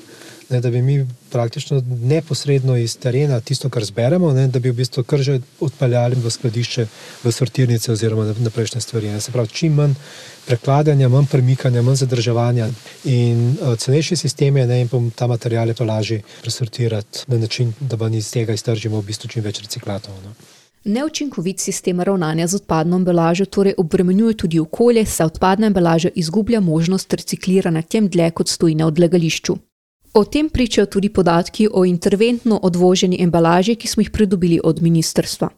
ne, 0.50 0.60
da 0.60 0.70
bi 0.70 0.82
mi 0.82 1.06
praktično 1.30 1.80
neposredno 1.88 2.76
iz 2.76 2.98
terena 2.98 3.40
tisto, 3.40 3.70
kar 3.70 3.84
zberemo, 3.84 4.32
ne, 4.36 4.48
da 4.48 4.60
bi 4.60 4.70
v 4.70 4.82
bistvu 4.82 5.04
kar 5.08 5.22
že 5.24 5.38
odpeljali 5.60 6.20
v 6.20 6.30
skladišče, 6.30 6.86
v 7.24 7.32
sortirnice 7.32 7.92
oziroma 7.92 8.34
na 8.36 8.50
prejšnje 8.50 8.80
stvari. 8.80 9.14
Ne. 9.14 9.20
Se 9.20 9.32
pravi, 9.32 9.48
čim 9.48 9.80
manj 9.80 9.96
prekladanja, 10.46 11.08
manj 11.08 11.26
premikanja, 11.30 11.82
manj 11.82 12.02
zadrževanja 12.04 12.68
in 13.04 13.56
uh, 13.60 13.74
cenejši 13.78 14.16
sistem 14.16 14.56
je, 14.56 14.66
ne, 14.66 14.80
in 14.80 14.88
pa 14.88 15.00
ta 15.14 15.26
material 15.26 15.74
pa 15.78 15.84
lažje 15.84 16.22
presortirati 16.42 17.24
na 17.26 17.38
način, 17.38 17.72
da 17.80 17.96
pa 17.96 18.08
iz 18.08 18.30
tega 18.30 18.52
iztržimo 18.52 19.00
v 19.00 19.06
bistvu 19.06 19.28
čim 19.28 19.44
več 19.44 19.62
reciklatov. 19.62 20.14
Ne. 20.24 20.34
Neučinkovit 20.84 21.60
sistem 21.60 22.00
ravnanja 22.00 22.46
z 22.46 22.54
odpadno 22.56 22.96
embalažo 22.96 23.44
torej 23.44 23.74
obremenjuje 23.76 24.36
tudi 24.36 24.60
okolje, 24.60 25.04
saj 25.06 25.26
odpadna 25.26 25.66
embalaža 25.66 26.08
izgublja 26.14 26.60
možnost 26.60 27.12
recikliranja 27.12 27.82
tem 27.82 28.08
dlje, 28.08 28.30
kot 28.30 28.48
stoji 28.48 28.74
na 28.74 28.86
odlagališču. 28.86 29.56
O 30.14 30.24
tem 30.24 30.48
pričajo 30.48 30.86
tudi 30.86 31.08
podatki 31.08 31.68
o 31.72 31.84
interventno 31.84 32.60
odvoženi 32.62 33.22
embalaži, 33.22 33.76
ki 33.76 33.88
smo 33.88 34.00
jih 34.00 34.10
pridobili 34.10 34.60
od 34.64 34.82
ministrstva. 34.82 35.50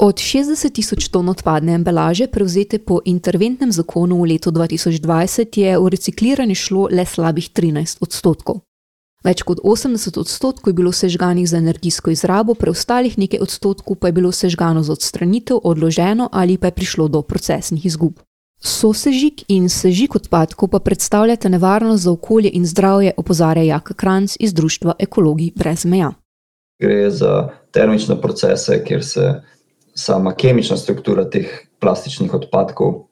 Od 0.00 0.16
60 0.16 0.72
tisoč 0.72 1.12
ton 1.12 1.28
odpadne 1.28 1.74
embalaže, 1.76 2.24
prevzete 2.24 2.78
po 2.80 3.04
interventnem 3.04 3.68
zakonu 3.68 4.16
v 4.24 4.32
letu 4.32 4.48
2020, 4.48 4.96
je 5.60 5.76
v 5.76 5.88
recikliranje 5.92 6.56
šlo 6.56 6.88
le 6.88 7.04
slabih 7.04 7.52
13 7.52 8.00
odstotkov. 8.00 8.64
Več 9.20 9.44
kot 9.44 9.60
80 9.60 10.16
odstotkov 10.16 10.72
je 10.72 10.78
bilo 10.80 10.88
sežganih 10.88 11.44
za 11.44 11.60
energijsko 11.60 12.16
izrabo, 12.16 12.56
preostalih 12.56 13.18
nekaj 13.20 13.44
odstotkov 13.44 14.00
pa 14.00 14.08
je 14.08 14.16
bilo 14.16 14.32
sežgano 14.32 14.80
za 14.80 14.96
odstranitev, 14.96 15.60
odloženo 15.60 16.32
ali 16.32 16.56
pa 16.56 16.72
je 16.72 16.78
prišlo 16.80 17.12
do 17.12 17.20
procesnih 17.20 17.84
izgub. 17.84 18.24
Sosežig 18.56 19.44
in 19.52 19.68
sežig 19.68 20.16
odpadkov 20.16 20.72
pa 20.72 20.80
predstavljata 20.80 21.52
nevarnost 21.52 22.08
za 22.08 22.16
okolje 22.16 22.48
in 22.56 22.64
zdravje, 22.64 23.12
opozarja 23.20 23.68
Jaka 23.76 23.92
Kranc 23.92 24.40
iz 24.40 24.56
Društva 24.56 24.96
Ekologi 24.96 25.52
brez 25.52 25.84
meja. 25.84 26.16
Gre 26.80 27.10
za 27.12 27.52
termične 27.70 28.16
procese, 28.16 28.80
kjer 28.84 29.04
se 29.04 29.42
sama 30.00 30.32
kemična 30.34 30.76
struktura 30.76 31.26
teh 31.30 31.48
plastičnih 31.80 32.34
odpadkov 32.34 33.06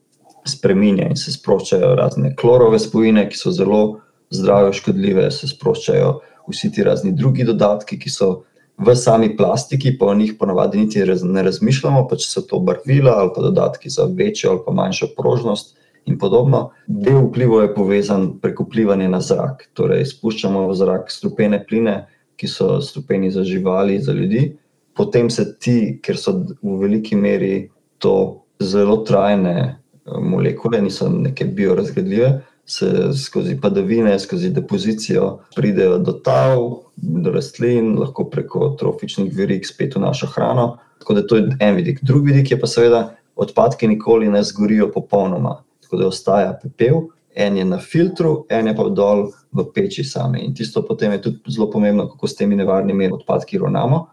spremenja 0.49 1.11
in 1.11 1.17
se 1.17 1.33
sproščajo 1.35 1.95
razne 1.99 2.35
klorove 2.37 2.79
spojine, 2.81 3.27
ki 3.29 3.37
so 3.37 3.53
zelo 3.53 4.01
zdravju 4.33 4.77
škodljive, 4.81 5.31
se 5.31 5.49
sproščajo 5.49 6.13
vsi 6.49 6.71
ti 6.73 6.85
razni 6.85 7.13
drugi 7.13 7.45
dodatki, 7.45 7.99
ki 8.01 8.11
so 8.13 8.31
v 8.79 8.95
sami 8.97 9.33
plastiki, 9.37 9.97
pa 9.99 10.07
o 10.07 10.15
njih 10.15 10.37
ponavadi 10.39 10.79
niti 10.79 11.03
ne 11.23 11.43
razmišljamo, 11.43 12.07
pa 12.09 12.17
če 12.17 12.29
so 12.29 12.45
to 12.47 12.61
barvila 12.65 13.17
ali 13.23 13.33
pa 13.35 13.43
dodatki 13.43 13.91
za 13.91 14.07
večjo 14.21 14.51
ali 14.51 14.63
pa 14.67 14.73
manjšo 14.73 15.11
prožnost 15.17 15.77
in 16.07 16.19
podobno. 16.19 16.71
Del 16.87 17.27
vplivov 17.27 17.67
je 17.67 17.75
povezan 17.75 18.29
preko 18.41 18.65
vplivanja 18.69 19.11
na 19.13 19.21
zrak, 19.21 19.67
torej 19.75 20.07
spuščamo 20.15 20.69
v 20.71 20.79
zrak 20.79 21.13
strupene 21.13 21.61
pline, 21.69 21.99
ki 22.39 22.49
so 22.49 22.79
strupeni 22.81 23.33
za 23.35 23.43
živali, 23.45 23.99
za 24.01 24.15
ljudi. 24.15 24.53
Potem 24.99 25.31
se 25.31 25.47
ti, 25.63 25.79
ker 26.03 26.19
so 26.19 26.35
v 26.43 26.77
veliki 26.83 27.17
meri 27.17 27.69
to 28.03 28.15
zelo 28.59 29.05
trajne 29.07 29.57
eh, 29.63 30.21
molekule, 30.21 30.81
niso 30.83 31.07
neke 31.13 31.47
biorazgradljive, 31.55 32.33
se 32.69 33.13
skozi 33.17 33.55
padavine, 33.61 34.19
skozi 34.19 34.51
depozicijo 34.51 35.39
pridejo 35.57 35.99
do 36.05 36.13
tav, 36.13 36.59
do 36.97 37.33
rastlin, 37.33 37.95
lahko 37.97 38.27
preko 38.29 38.75
trofičnih 38.81 39.31
verig 39.37 39.65
spet 39.67 39.97
v 39.97 40.03
našo 40.05 40.29
hrano. 40.35 40.75
Tako 40.99 41.15
da 41.15 41.23
to 41.27 41.39
je 41.39 41.47
en 41.61 41.79
vidik. 41.79 42.03
Drugi 42.03 42.33
vidik 42.33 42.51
je 42.51 42.61
pa 42.61 42.69
seveda, 42.69 43.03
odpadki 43.37 43.89
nikoli 43.89 44.29
ne 44.29 44.43
zgorijo 44.45 44.91
popolnoma, 44.93 45.63
tako 45.81 46.03
da 46.03 46.11
ostaja 46.11 46.53
pepel, 46.63 47.07
en 47.35 47.57
je 47.57 47.65
na 47.65 47.79
filtru, 47.79 48.45
en 48.51 48.67
je 48.67 48.77
pa 48.77 48.89
dol 48.91 49.29
v 49.55 49.65
peči 49.75 50.05
sami. 50.05 50.43
In 50.45 50.55
tisto 50.55 50.83
potem 50.83 51.13
je 51.13 51.23
tudi 51.23 51.55
zelo 51.55 51.71
pomembno, 51.71 52.09
kako 52.11 52.29
s 52.29 52.37
temi 52.37 52.57
nevarnimi 52.59 53.09
odpadki 53.15 53.59
ravnamo, 53.63 54.07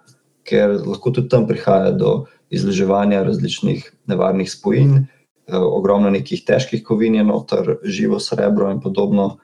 ker 0.46 0.78
lahko 0.86 1.12
tudi 1.12 1.30
tam 1.30 1.48
prihaja 1.50 1.92
do 1.92 2.26
izleževanja 2.54 3.24
različnih 3.26 3.92
nevarnih 4.06 4.52
spojin. 4.52 5.08
Eh, 5.48 5.58
ogromno 5.58 6.10
nekih 6.10 6.46
težkih 6.46 6.84
kovin 6.84 7.16
je 7.16 7.24
noter, 7.24 7.76
živo 7.84 8.20
srebro 8.20 8.72
in 8.72 8.80
podobno. 8.82 9.38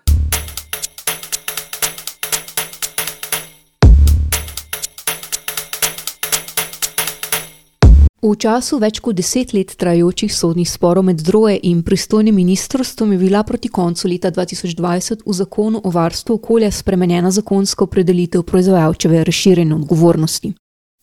V 8.21 8.35
času 8.37 8.77
več 8.77 8.99
kot 9.01 9.17
deset 9.17 9.49
let 9.51 9.73
trajajočih 9.81 10.29
sodnih 10.29 10.69
sporov 10.69 11.07
med 11.07 11.23
droje 11.25 11.57
in 11.65 11.81
pristojnim 11.81 12.35
ministrstvom 12.37 13.11
je 13.11 13.17
bila 13.17 13.41
proti 13.43 13.67
koncu 13.67 14.07
leta 14.07 14.29
2020 14.31 15.25
v 15.25 15.33
zakonu 15.33 15.81
o 15.83 15.89
varstvu 15.89 16.37
okolja 16.37 16.69
spremenjena 16.71 17.31
zakonska 17.33 17.83
opredelitev 17.83 18.45
proizvajalčeve 18.45 19.23
razširjene 19.25 19.75
odgovornosti. 19.75 20.53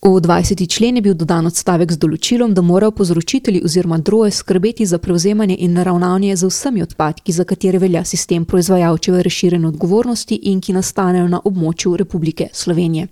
V 0.02 0.20
20. 0.20 0.68
člen 0.70 0.96
je 0.96 1.02
bil 1.02 1.14
dodan 1.14 1.46
odstavek 1.46 1.90
z 1.92 1.98
določilom, 1.98 2.52
da 2.54 2.62
morajo 2.62 2.92
povzročitelji 3.00 3.64
oziroma 3.66 3.98
droje 3.98 4.30
skrbeti 4.30 4.86
za 4.86 4.98
prevzemanje 4.98 5.56
in 5.58 5.74
naravnanje 5.74 6.36
z 6.36 6.46
vsemi 6.46 6.82
odpadki, 6.82 7.32
za 7.32 7.44
katere 7.44 7.78
velja 7.82 8.04
sistem 8.04 8.44
proizvajalčeve 8.44 9.22
razširjene 9.22 9.68
odgovornosti 9.68 10.38
in 10.52 10.60
ki 10.60 10.72
nastanejo 10.72 11.26
na 11.28 11.40
območju 11.44 11.96
Republike 11.96 12.48
Slovenije. 12.52 13.08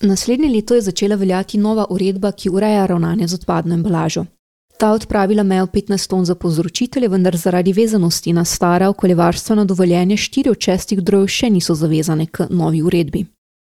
Naslednje 0.00 0.48
leto 0.48 0.74
je 0.74 0.86
začela 0.86 1.16
veljati 1.16 1.58
nova 1.58 1.86
uredba, 1.90 2.32
ki 2.32 2.54
ureja 2.54 2.86
ravnanje 2.86 3.26
z 3.26 3.34
odpadno 3.34 3.74
embalažo. 3.74 4.26
Ta 4.78 4.92
odpravila 4.92 5.42
mejo 5.42 5.66
15 5.66 6.08
ton 6.08 6.24
za 6.24 6.34
povzročitelje, 6.34 7.08
vendar 7.08 7.36
zaradi 7.36 7.72
vezanosti 7.72 8.32
na 8.32 8.44
stara 8.44 8.88
okoljevarstvena 8.88 9.64
dovoljenja 9.64 10.16
4 10.16 10.50
od 10.50 10.56
6 10.56 11.00
drojev 11.00 11.26
še 11.26 11.50
niso 11.50 11.74
zavezane 11.74 12.26
k 12.26 12.46
novi 12.50 12.82
uredbi. 12.82 13.26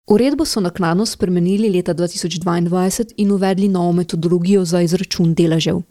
Uredbo 0.07 0.45
so 0.45 0.59
naknadno 0.59 1.05
spremenili 1.05 1.69
leta 1.69 1.93
2022 1.93 3.13
in 3.17 3.31
uvedli 3.31 3.67
novo 3.67 3.91
metodologijo 3.91 4.65
za 4.65 4.81
izračun 4.81 5.33
deležev, 5.33 5.81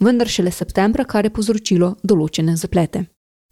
vendar 0.00 0.28
šele 0.28 0.50
septembra, 0.50 1.04
kar 1.04 1.24
je 1.24 1.30
povzročilo 1.30 1.94
določene 2.02 2.56
zaplete. 2.56 3.04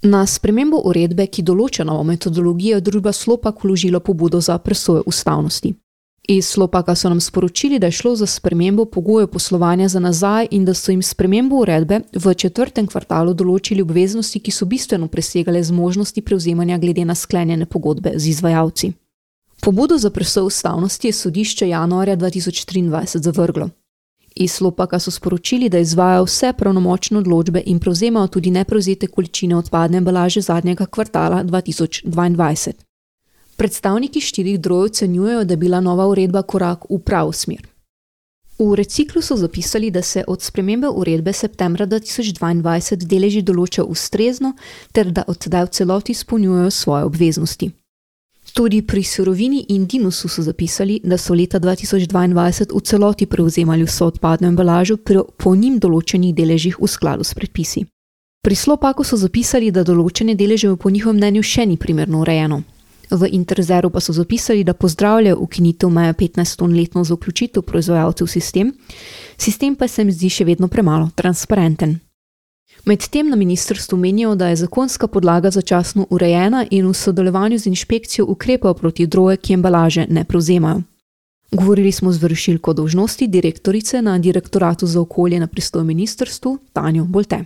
Na 0.02 0.24
spremembo 0.26 0.80
uredbe, 0.90 1.26
ki 1.26 1.44
določa 1.46 1.84
novo 1.86 2.02
metodologijo, 2.02 2.80
je 2.80 2.86
družba 2.88 3.12
Slopak 3.12 3.62
vložila 3.62 4.00
pobudo 4.00 4.40
za 4.40 4.58
presojo 4.58 5.04
ustavnosti. 5.06 5.70
Iz 6.28 6.48
Slopaka 6.48 6.94
so 6.94 7.08
nam 7.08 7.20
sporočili, 7.20 7.78
da 7.78 7.86
je 7.86 7.92
šlo 7.92 8.16
za 8.16 8.26
spremembo 8.26 8.84
pogojev 8.84 9.28
poslovanja 9.30 9.88
za 9.88 10.00
nazaj 10.00 10.48
in 10.50 10.64
da 10.64 10.74
so 10.74 10.90
jim 10.90 11.02
spremembo 11.02 11.62
uredbe 11.62 12.00
v 12.14 12.34
četrtem 12.34 12.86
kvartalu 12.86 13.34
določili 13.34 13.82
obveznosti, 13.82 14.40
ki 14.40 14.50
so 14.50 14.66
bistveno 14.66 15.06
presegale 15.08 15.62
zmožnosti 15.62 16.22
prevzemanja 16.22 16.78
glede 16.78 17.04
na 17.04 17.14
sklenjene 17.14 17.66
pogodbe 17.66 18.14
z 18.16 18.28
izvajalci. 18.34 18.92
Pobudo 19.64 19.98
za 19.98 20.10
presojo 20.10 20.46
ustavnosti 20.46 21.08
je 21.08 21.12
sodišče 21.12 21.68
januarja 21.68 22.16
2023 22.16 23.18
zavrglo. 23.18 23.68
Iz 24.36 24.52
Slopaka 24.52 24.98
so 24.98 25.10
sporočili, 25.10 25.68
da 25.68 25.78
izvajo 25.78 26.24
vse 26.24 26.52
pravnomočne 26.58 27.18
odločbe 27.18 27.62
in 27.66 27.78
prevzemajo 27.78 28.26
tudi 28.26 28.50
neprevzete 28.50 29.06
količine 29.06 29.56
odpadne 29.56 29.98
embalaže 29.98 30.40
zadnjega 30.40 30.86
kvartala 30.86 31.44
2022. 31.44 32.72
Predstavniki 33.56 34.20
štirih 34.20 34.60
drojev 34.60 34.84
ocenjujejo, 34.84 35.44
da 35.44 35.52
je 35.52 35.56
bila 35.56 35.80
nova 35.80 36.06
uredba 36.08 36.42
korak 36.42 36.84
v 36.90 36.98
pravo 36.98 37.32
smer. 37.32 37.68
V 38.58 38.74
reciklu 38.74 39.22
so 39.22 39.36
zapisali, 39.36 39.90
da 39.90 40.02
se 40.02 40.24
od 40.26 40.42
spremembe 40.42 40.88
uredbe 40.88 41.32
septembra 41.32 41.86
2022 41.86 43.06
deleži 43.06 43.42
določajo 43.42 43.86
ustrezno 43.86 44.56
ter 44.92 45.12
da 45.12 45.22
od 45.26 45.38
tedaj 45.38 45.64
v 45.64 45.70
celoti 45.70 46.12
izpolnjujejo 46.12 46.70
svoje 46.70 47.04
obveznosti. 47.04 47.70
Tudi 48.52 48.82
pri 48.82 49.02
surovini 49.02 49.64
in 49.68 49.86
dinusu 49.86 50.28
so 50.28 50.42
zapisali, 50.42 51.00
da 51.04 51.16
so 51.16 51.34
leta 51.34 51.58
2022 51.60 52.74
v 52.74 52.80
celoti 52.80 53.26
prevzemali 53.26 53.84
vso 53.84 54.06
odpadno 54.06 54.48
embalažo 54.48 54.96
pri 54.96 55.24
po 55.36 55.54
njim 55.54 55.78
določenih 55.80 56.34
deležih 56.36 56.76
v 56.76 56.86
skladu 56.86 57.24
s 57.24 57.32
predpisi. 57.34 57.86
Pri 58.44 58.54
Slopaku 58.54 59.04
so 59.04 59.16
zapisali, 59.16 59.70
da 59.70 59.84
določene 59.84 60.34
deleže 60.36 60.76
po 60.76 60.90
njihovem 60.90 61.16
mnenju 61.16 61.42
še 61.42 61.66
ni 61.66 61.76
primerno 61.76 62.20
urejeno. 62.20 62.62
V 63.10 63.28
Interzeru 63.32 63.90
pa 63.90 64.00
so 64.00 64.12
zapisali, 64.12 64.64
da 64.64 64.74
pozdravljajo 64.74 65.40
ukinitev 65.40 65.88
meja 65.88 66.12
15 66.12 66.58
ton 66.58 66.76
letno 66.76 67.04
za 67.04 67.14
vključitev 67.14 67.62
proizvajalcev 67.62 68.26
v 68.26 68.30
sistem, 68.30 68.72
sistem 69.38 69.76
pa 69.76 69.88
se 69.88 70.02
jim 70.02 70.12
zdi 70.12 70.28
še 70.28 70.44
vedno 70.44 70.68
premalo 70.68 71.08
transparenten. 71.16 72.00
Medtem 72.84 73.28
na 73.28 73.36
ministrstvu 73.36 73.98
menijo, 73.98 74.34
da 74.34 74.48
je 74.48 74.56
zakonska 74.56 75.06
podlaga 75.06 75.50
začasno 75.50 76.06
urejena 76.10 76.66
in 76.70 76.88
v 76.88 76.94
sodelovanju 76.94 77.58
z 77.58 77.66
inšpekcijo 77.66 78.26
ukrepajo 78.28 78.74
proti 78.74 79.06
droje, 79.06 79.36
ki 79.36 79.52
embalaže 79.54 80.06
ne 80.10 80.24
prevzemajo. 80.24 80.82
Govorili 81.52 81.92
smo 81.92 82.12
z 82.12 82.22
vršilko 82.22 82.72
dožnosti 82.72 83.26
direktorice 83.26 84.02
na 84.02 84.18
direktoratu 84.18 84.86
za 84.86 85.00
okolje 85.00 85.40
na 85.40 85.46
pristojnem 85.46 85.86
ministrstvu 85.86 86.58
Tanjo 86.72 87.04
Bolte. 87.04 87.44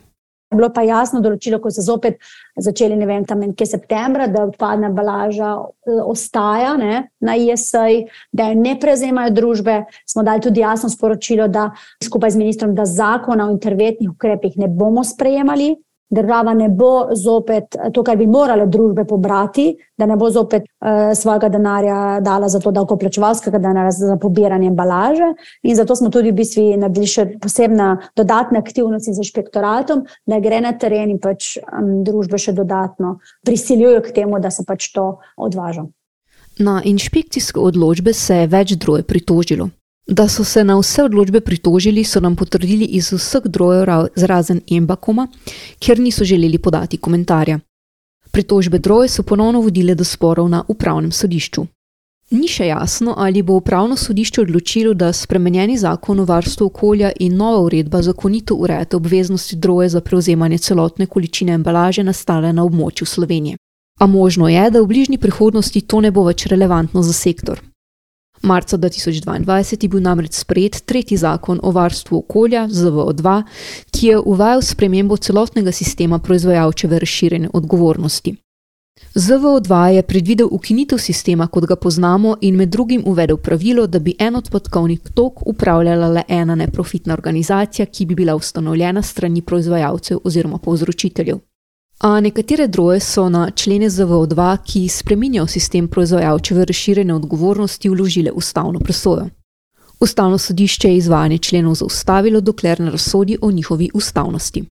Bilo 0.54 0.68
pa 0.70 0.84
jasno 0.86 1.18
določilo, 1.24 1.58
ko 1.58 1.72
so 1.74 1.82
zopet 1.82 2.20
začeli, 2.62 2.94
ne 2.96 3.06
vem, 3.08 3.24
tam 3.26 3.42
nekje 3.42 3.66
septembra, 3.66 4.28
da 4.30 4.44
odpadna 4.46 4.92
embalaža 4.92 5.48
eh, 5.58 6.02
ostaja 6.02 6.76
ne, 6.78 7.00
na 7.20 7.34
ISA, 7.34 7.86
da 8.30 8.50
jo 8.50 8.60
ne 8.60 8.76
prevzemajo 8.80 9.34
družbe. 9.34 9.80
Smo 10.06 10.22
dali 10.26 10.44
tudi 10.44 10.62
jasno 10.62 10.90
sporočilo, 10.92 11.48
da 11.50 11.72
skupaj 12.04 12.36
z 12.36 12.42
ministrom, 12.44 12.76
da 12.78 12.86
zakona 12.86 13.48
o 13.48 13.56
interventnih 13.56 14.12
ukrepih 14.12 14.54
ne 14.62 14.70
bomo 14.70 15.04
sprejemali, 15.04 15.74
država 16.10 16.54
ne 16.54 16.68
bo 16.68 17.08
zopet 17.14 17.76
to, 17.92 18.02
kar 18.02 18.16
bi 18.16 18.26
morale 18.26 18.66
družbe 18.66 19.04
pobrati, 19.04 19.72
da 19.98 20.06
ne 20.06 20.16
bo 20.16 20.30
zopet 20.30 20.62
uh, 20.62 21.12
svojega 21.14 21.48
denarja 21.48 22.20
dala 22.20 22.48
za 22.48 22.60
to 22.60 22.70
davkoplačevalskega 22.70 23.58
denarja 23.58 23.90
za 23.90 24.16
pobiranje 24.22 24.68
embalaže. 24.70 25.32
In 25.62 25.76
zato 25.76 25.96
smo 25.96 26.10
tudi 26.10 26.30
v 26.30 26.38
bistvu 26.40 26.66
naredili 26.78 27.10
še 27.10 27.26
posebne 27.42 27.96
dodatne 28.16 28.62
aktivnosti 28.62 29.14
z 29.14 29.24
inšpektoratom, 29.24 30.04
da 30.26 30.40
gre 30.40 30.60
na 30.62 30.72
teren 30.78 31.10
in 31.10 31.20
pač 31.22 31.56
um, 31.62 32.02
družbe 32.06 32.38
še 32.38 32.54
dodatno 32.56 33.18
prisiljujo 33.46 34.02
k 34.06 34.14
temu, 34.20 34.40
da 34.40 34.50
se 34.50 34.64
pač 34.66 34.92
to 34.94 35.16
odvaža. 35.36 35.86
Na 36.58 36.80
inšpekcijske 36.84 37.60
odločbe 37.60 38.14
se 38.16 38.44
je 38.44 38.46
več 38.48 38.78
droje 38.80 39.02
pritožilo. 39.04 39.68
Da 40.06 40.28
so 40.28 40.44
se 40.44 40.64
na 40.64 40.78
vse 40.78 41.02
odločbe 41.02 41.40
pritožili, 41.40 42.04
so 42.04 42.20
nam 42.20 42.36
potrdili 42.36 42.84
iz 42.84 43.12
vseh 43.12 43.42
drojev 43.44 44.06
zrazen 44.16 44.60
Embakoma, 44.70 45.26
ker 45.78 45.98
niso 45.98 46.24
želeli 46.24 46.58
podati 46.58 46.96
komentarja. 46.96 47.58
Pritožbe 48.30 48.78
droje 48.78 49.08
so 49.08 49.22
ponovno 49.22 49.60
vodile 49.60 49.94
do 49.94 50.04
sporov 50.04 50.48
na 50.48 50.62
upravnem 50.68 51.12
sodišču. 51.12 51.66
Ni 52.30 52.48
še 52.48 52.66
jasno, 52.66 53.14
ali 53.16 53.42
bo 53.42 53.54
upravno 53.54 53.96
sodišče 53.96 54.40
odločilo, 54.40 54.94
da 54.94 55.12
spremenjeni 55.12 55.78
zakon 55.78 56.20
o 56.20 56.24
varstvu 56.24 56.66
okolja 56.66 57.12
in 57.20 57.36
nova 57.36 57.60
uredba 57.60 58.02
zakonito 58.02 58.54
urejate 58.54 58.96
obveznosti 58.96 59.56
droje 59.56 59.88
za 59.88 60.00
prevzemanje 60.00 60.58
celotne 60.58 61.06
količine 61.06 61.52
embalaže 61.52 62.02
nastale 62.02 62.52
na 62.52 62.64
območju 62.64 63.06
Slovenije. 63.06 63.56
A 64.00 64.06
možno 64.06 64.48
je, 64.48 64.70
da 64.70 64.82
v 64.82 64.86
bližnji 64.86 65.18
prihodnosti 65.18 65.80
to 65.80 66.00
ne 66.00 66.10
bo 66.10 66.24
več 66.26 66.46
relevantno 66.46 67.02
za 67.02 67.12
sektor. 67.12 67.62
Marca 68.42 68.78
2022 68.78 69.82
je 69.82 69.88
bil 69.88 70.02
namreč 70.02 70.32
sprejet 70.32 70.82
tretji 70.86 71.16
zakon 71.16 71.60
o 71.62 71.70
varstvu 71.70 72.18
okolja, 72.18 72.68
ZVO2, 72.68 73.42
ki 73.90 74.06
je 74.06 74.18
uvajal 74.18 74.62
spremembo 74.62 75.16
celotnega 75.16 75.72
sistema 75.72 76.18
proizvajalčeve 76.18 76.98
razširjene 76.98 77.48
odgovornosti. 77.52 78.36
ZVO2 79.14 79.86
je 79.86 80.02
predvidel 80.02 80.48
ukinitev 80.50 80.98
sistema, 80.98 81.46
kot 81.46 81.64
ga 81.64 81.76
poznamo, 81.76 82.36
in 82.40 82.56
med 82.56 82.68
drugim 82.68 83.02
uvedel 83.06 83.36
pravilo, 83.36 83.86
da 83.86 83.98
bi 83.98 84.14
en 84.18 84.36
odpadkovni 84.36 84.98
tok 85.14 85.46
upravljala 85.46 86.08
le 86.08 86.22
ena 86.28 86.54
neprofitna 86.54 87.14
organizacija, 87.14 87.86
ki 87.86 88.06
bi 88.06 88.14
bila 88.14 88.36
ustanovljena 88.36 89.02
strani 89.02 89.42
proizvajalcev 89.42 90.18
oziroma 90.24 90.58
povzročiteljev. 90.58 91.38
A 91.98 92.20
nekatere 92.20 92.66
droje 92.68 93.00
so 93.00 93.28
na 93.28 93.50
člene 93.50 93.90
ZVO2, 93.90 94.56
ki 94.64 94.88
spreminjajo 94.88 95.46
sistem 95.46 95.88
proizvajalčeve 95.88 96.64
razširjene 96.64 97.14
odgovornosti, 97.14 97.88
vložile 97.88 98.32
ustavno 98.32 98.80
presojo. 98.80 99.28
Ustavno 100.00 100.38
sodišče 100.38 100.88
je 100.88 100.96
izvajanje 100.96 101.38
členov 101.38 101.74
zaustavilo, 101.74 102.40
dokler 102.40 102.80
ne 102.80 102.90
razsodi 102.90 103.38
o 103.40 103.50
njihovi 103.50 103.90
ustavnosti. 103.94 104.64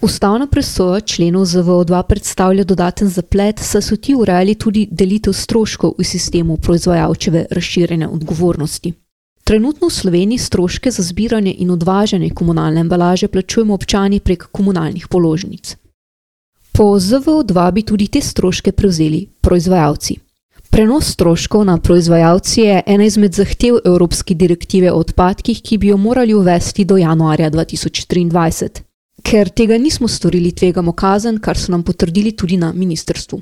Ustavna 0.00 0.46
presoja 0.46 1.00
členov 1.00 1.44
ZVO2 1.44 2.02
predstavlja 2.02 2.64
dodaten 2.64 3.08
zaplet, 3.08 3.58
saj 3.58 3.82
so 3.82 3.96
ti 3.96 4.14
urejali 4.14 4.54
tudi 4.54 4.88
delitev 4.90 5.32
stroškov 5.32 5.94
v 5.98 6.04
sistemu 6.04 6.56
proizvajalčeve 6.56 7.46
razširjene 7.50 8.08
odgovornosti. 8.08 8.92
Trenutno 9.44 9.88
v 9.88 9.92
Sloveniji 9.92 10.38
stroške 10.38 10.90
za 10.90 11.02
zbiranje 11.02 11.54
in 11.58 11.70
odvažanje 11.70 12.30
komunalne 12.30 12.80
embalaže 12.80 13.28
plačujemo 13.28 13.74
občani 13.74 14.20
prek 14.20 14.46
komunalnih 14.52 15.08
položnic. 15.08 15.76
Po 16.76 16.84
ZVO2 17.00 17.72
bi 17.72 17.82
tudi 17.82 18.04
te 18.12 18.20
stroške 18.20 18.72
prevzeli 18.72 19.22
proizvajalci. 19.40 20.16
Prenos 20.70 21.06
stroškov 21.14 21.64
na 21.64 21.78
proizvajalci 21.80 22.60
je 22.60 22.82
ena 22.86 23.04
izmed 23.04 23.32
zahtev 23.32 23.78
Evropske 23.84 24.34
direktive 24.34 24.92
o 24.92 24.98
odpadkih, 25.00 25.62
ki 25.62 25.78
bi 25.78 25.88
jo 25.88 25.96
morali 25.96 26.34
uvesti 26.34 26.84
do 26.84 26.98
januarja 27.00 27.48
2023. 27.50 28.68
Ker 29.24 29.48
tega 29.48 29.78
nismo 29.78 30.08
storili, 30.08 30.52
tvegamo 30.52 30.92
kazen, 30.92 31.40
kar 31.40 31.56
so 31.56 31.72
nam 31.72 31.82
potrdili 31.82 32.36
tudi 32.36 32.60
na 32.60 32.72
ministrstvu. 32.72 33.40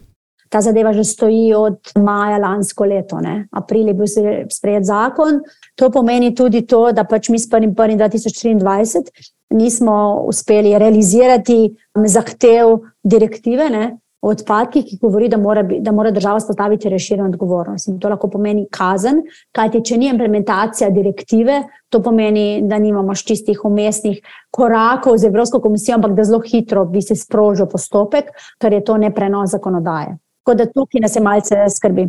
Ta 0.48 0.60
zadeva 0.62 0.92
že 0.92 1.04
stoji 1.04 1.54
od 1.58 1.90
maja 1.98 2.38
lansko 2.38 2.84
leto, 2.84 3.18
ne? 3.20 3.48
april 3.50 3.88
je 3.88 3.94
bil 3.94 4.06
sprejet 4.50 4.86
zakon. 4.86 5.42
To 5.74 5.90
pomeni 5.90 6.34
tudi 6.34 6.62
to, 6.62 6.92
da 6.92 7.02
pač 7.04 7.28
mi 7.34 7.38
s 7.38 7.50
1.1.2023 7.50 9.33
nismo 9.50 10.24
uspeli 10.28 10.78
realizirati 10.78 11.76
zahtev 12.07 12.78
direktive 13.02 13.68
ne, 13.70 13.85
o 14.24 14.30
odpadkih, 14.33 14.87
ki 14.88 14.96
govori, 15.02 15.28
da 15.28 15.37
mora, 15.37 15.62
da 15.62 15.92
mora 15.92 16.11
država 16.11 16.40
spostaviti 16.40 16.88
reširjeno 16.88 17.28
odgovornost. 17.28 17.88
In 17.88 17.98
to 18.00 18.09
lahko 18.09 18.30
pomeni 18.33 18.64
kazen, 18.72 19.20
kajti 19.52 19.83
če 19.85 19.98
ni 20.00 20.09
implementacija 20.09 20.88
direktive, 20.90 21.59
to 21.92 22.00
pomeni, 22.02 22.62
da 22.64 22.78
nimamo 22.80 23.14
čistih 23.14 23.61
umestnih 23.68 24.22
korakov 24.50 25.18
z 25.20 25.28
Evropsko 25.28 25.61
komisijo, 25.61 25.98
ampak 25.98 26.16
da 26.16 26.24
zelo 26.24 26.40
hitro 26.40 26.87
bi 26.88 27.02
se 27.04 27.18
sprožil 27.20 27.68
postopek, 27.68 28.33
ker 28.61 28.72
je 28.72 28.80
to 28.85 28.96
neprenos 28.96 29.52
zakonodaje. 29.52 30.16
Tako 30.44 30.57
da 30.57 30.70
tukaj 30.72 31.04
nas 31.04 31.16
je 31.16 31.22
malce 31.22 31.66
skrbi. 31.76 32.09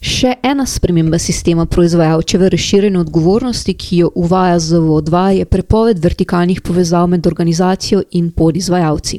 Še 0.00 0.36
ena 0.46 0.62
sprememba 0.66 1.18
sistema 1.18 1.64
proizvajalčeve 1.66 2.48
razširjene 2.54 3.00
odgovornosti, 3.00 3.74
ki 3.74 3.96
jo 3.96 4.10
uvaja 4.14 4.58
ZVO2, 4.62 5.22
je 5.38 5.44
prepoved 5.44 5.98
vertikalnih 5.98 6.60
povezav 6.62 7.08
med 7.10 7.26
organizacijo 7.26 8.02
in 8.10 8.30
podizvajalci. 8.30 9.18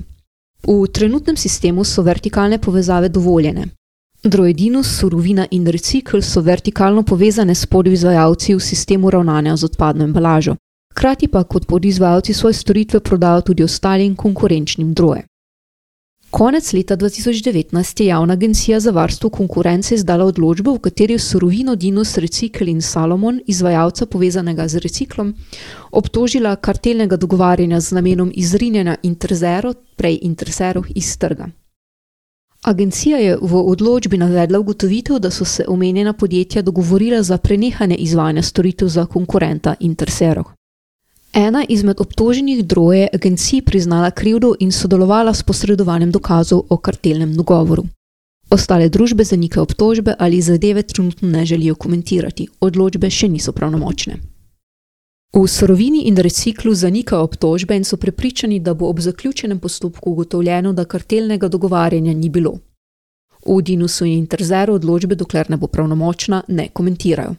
V 0.64 0.88
trenutnem 0.88 1.36
sistemu 1.38 1.84
so 1.84 2.02
vertikalne 2.02 2.58
povezave 2.58 3.10
dovoljene. 3.10 3.66
Droedinus, 4.24 4.88
surovina 5.00 5.46
in 5.52 5.68
recikl 5.68 6.22
so 6.22 6.42
vertikalno 6.42 7.04
povezane 7.04 7.56
s 7.56 7.66
podizvajalci 7.66 8.56
v 8.56 8.60
sistemu 8.60 9.10
ravnanja 9.10 9.56
z 9.56 9.64
odpadno 9.64 10.04
embalažo. 10.04 10.56
Hkrati 10.92 11.28
pa 11.28 11.44
kot 11.44 11.68
podizvajalci 11.68 12.34
svoje 12.34 12.54
storitve 12.54 13.00
prodajo 13.00 13.42
tudi 13.42 13.64
ostalim 13.64 14.16
konkurenčnim 14.16 14.94
drojem. 14.94 15.29
Konec 16.30 16.74
leta 16.74 16.98
2019 16.98 18.02
je 18.02 18.08
Javna 18.08 18.34
agencija 18.34 18.80
za 18.80 18.92
varstvo 18.92 19.30
konkurence 19.30 19.96
izdala 19.96 20.26
odločbo, 20.26 20.74
v 20.74 20.80
kateri 20.80 21.14
je 21.14 21.20
surovino 21.20 21.76
Dinus 21.76 22.18
Recycle 22.18 22.70
in 22.70 22.82
Salomon, 22.82 23.40
izvajalca 23.48 24.06
povezanega 24.06 24.68
z 24.68 24.78
reciklom, 24.78 25.34
obtožila 25.92 26.56
kartelnega 26.56 27.18
dogovarjanja 27.18 27.80
z 27.80 27.92
namenom 27.92 28.32
izrinjanja 28.36 28.96
Interzero, 29.04 29.74
prej 29.96 30.20
Interserov, 30.22 30.86
iz 30.96 31.18
trga. 31.18 31.50
Agencija 32.64 33.18
je 33.18 33.38
v 33.42 33.56
odločbi 33.56 34.18
navedla 34.18 34.60
ugotovitev, 34.60 35.20
da 35.20 35.32
so 35.32 35.46
se 35.46 35.66
omenjena 35.68 36.14
podjetja 36.14 36.62
dogovorila 36.62 37.24
za 37.24 37.38
prenehanje 37.38 37.96
izvajanja 37.96 38.42
storitev 38.42 38.88
za 38.88 39.06
konkurenta 39.06 39.76
Interserov. 39.80 40.59
Ena 41.34 41.66
izmed 41.70 42.02
obtoženih 42.02 42.66
droje 42.66 43.00
je 43.00 43.10
agenciji 43.14 43.62
priznala 43.62 44.12
krivdo 44.12 44.56
in 44.60 44.72
sodelovala 44.72 45.34
s 45.34 45.44
posredovanjem 45.44 46.12
dokazov 46.12 46.64
o 46.70 46.78
kartelnem 46.78 47.36
dogovoru. 47.36 47.84
Ostale 48.50 48.90
družbe 48.90 49.24
zanikajo 49.24 49.64
obtožbe 49.64 50.16
ali 50.20 50.42
zadeve 50.42 50.84
trenutno 50.84 51.30
ne 51.30 51.46
želijo 51.46 51.76
komentirati, 51.76 52.48
odločbe 52.60 53.10
še 53.10 53.28
niso 53.30 53.52
pravnomočne. 53.52 54.16
V 55.34 55.48
sorovini 55.48 56.08
in 56.10 56.18
reciklu 56.18 56.74
zanikajo 56.74 57.24
obtožbe 57.24 57.76
in 57.78 57.84
so 57.84 57.98
prepričani, 57.98 58.60
da 58.60 58.74
bo 58.74 58.90
ob 58.90 59.00
zaključenem 59.00 59.60
postopku 59.60 60.12
ugotovljeno, 60.12 60.74
da 60.74 60.86
kartelnega 60.86 61.48
dogovarjanja 61.48 62.14
ni 62.14 62.30
bilo. 62.30 62.58
V 63.46 63.62
Dinusu 63.62 64.06
in 64.06 64.18
Interzeru 64.18 64.74
odločbe, 64.74 65.16
dokler 65.16 65.50
ne 65.50 65.58
bo 65.58 65.68
pravnomočna, 65.68 66.42
ne 66.48 66.68
komentirajo. 66.74 67.36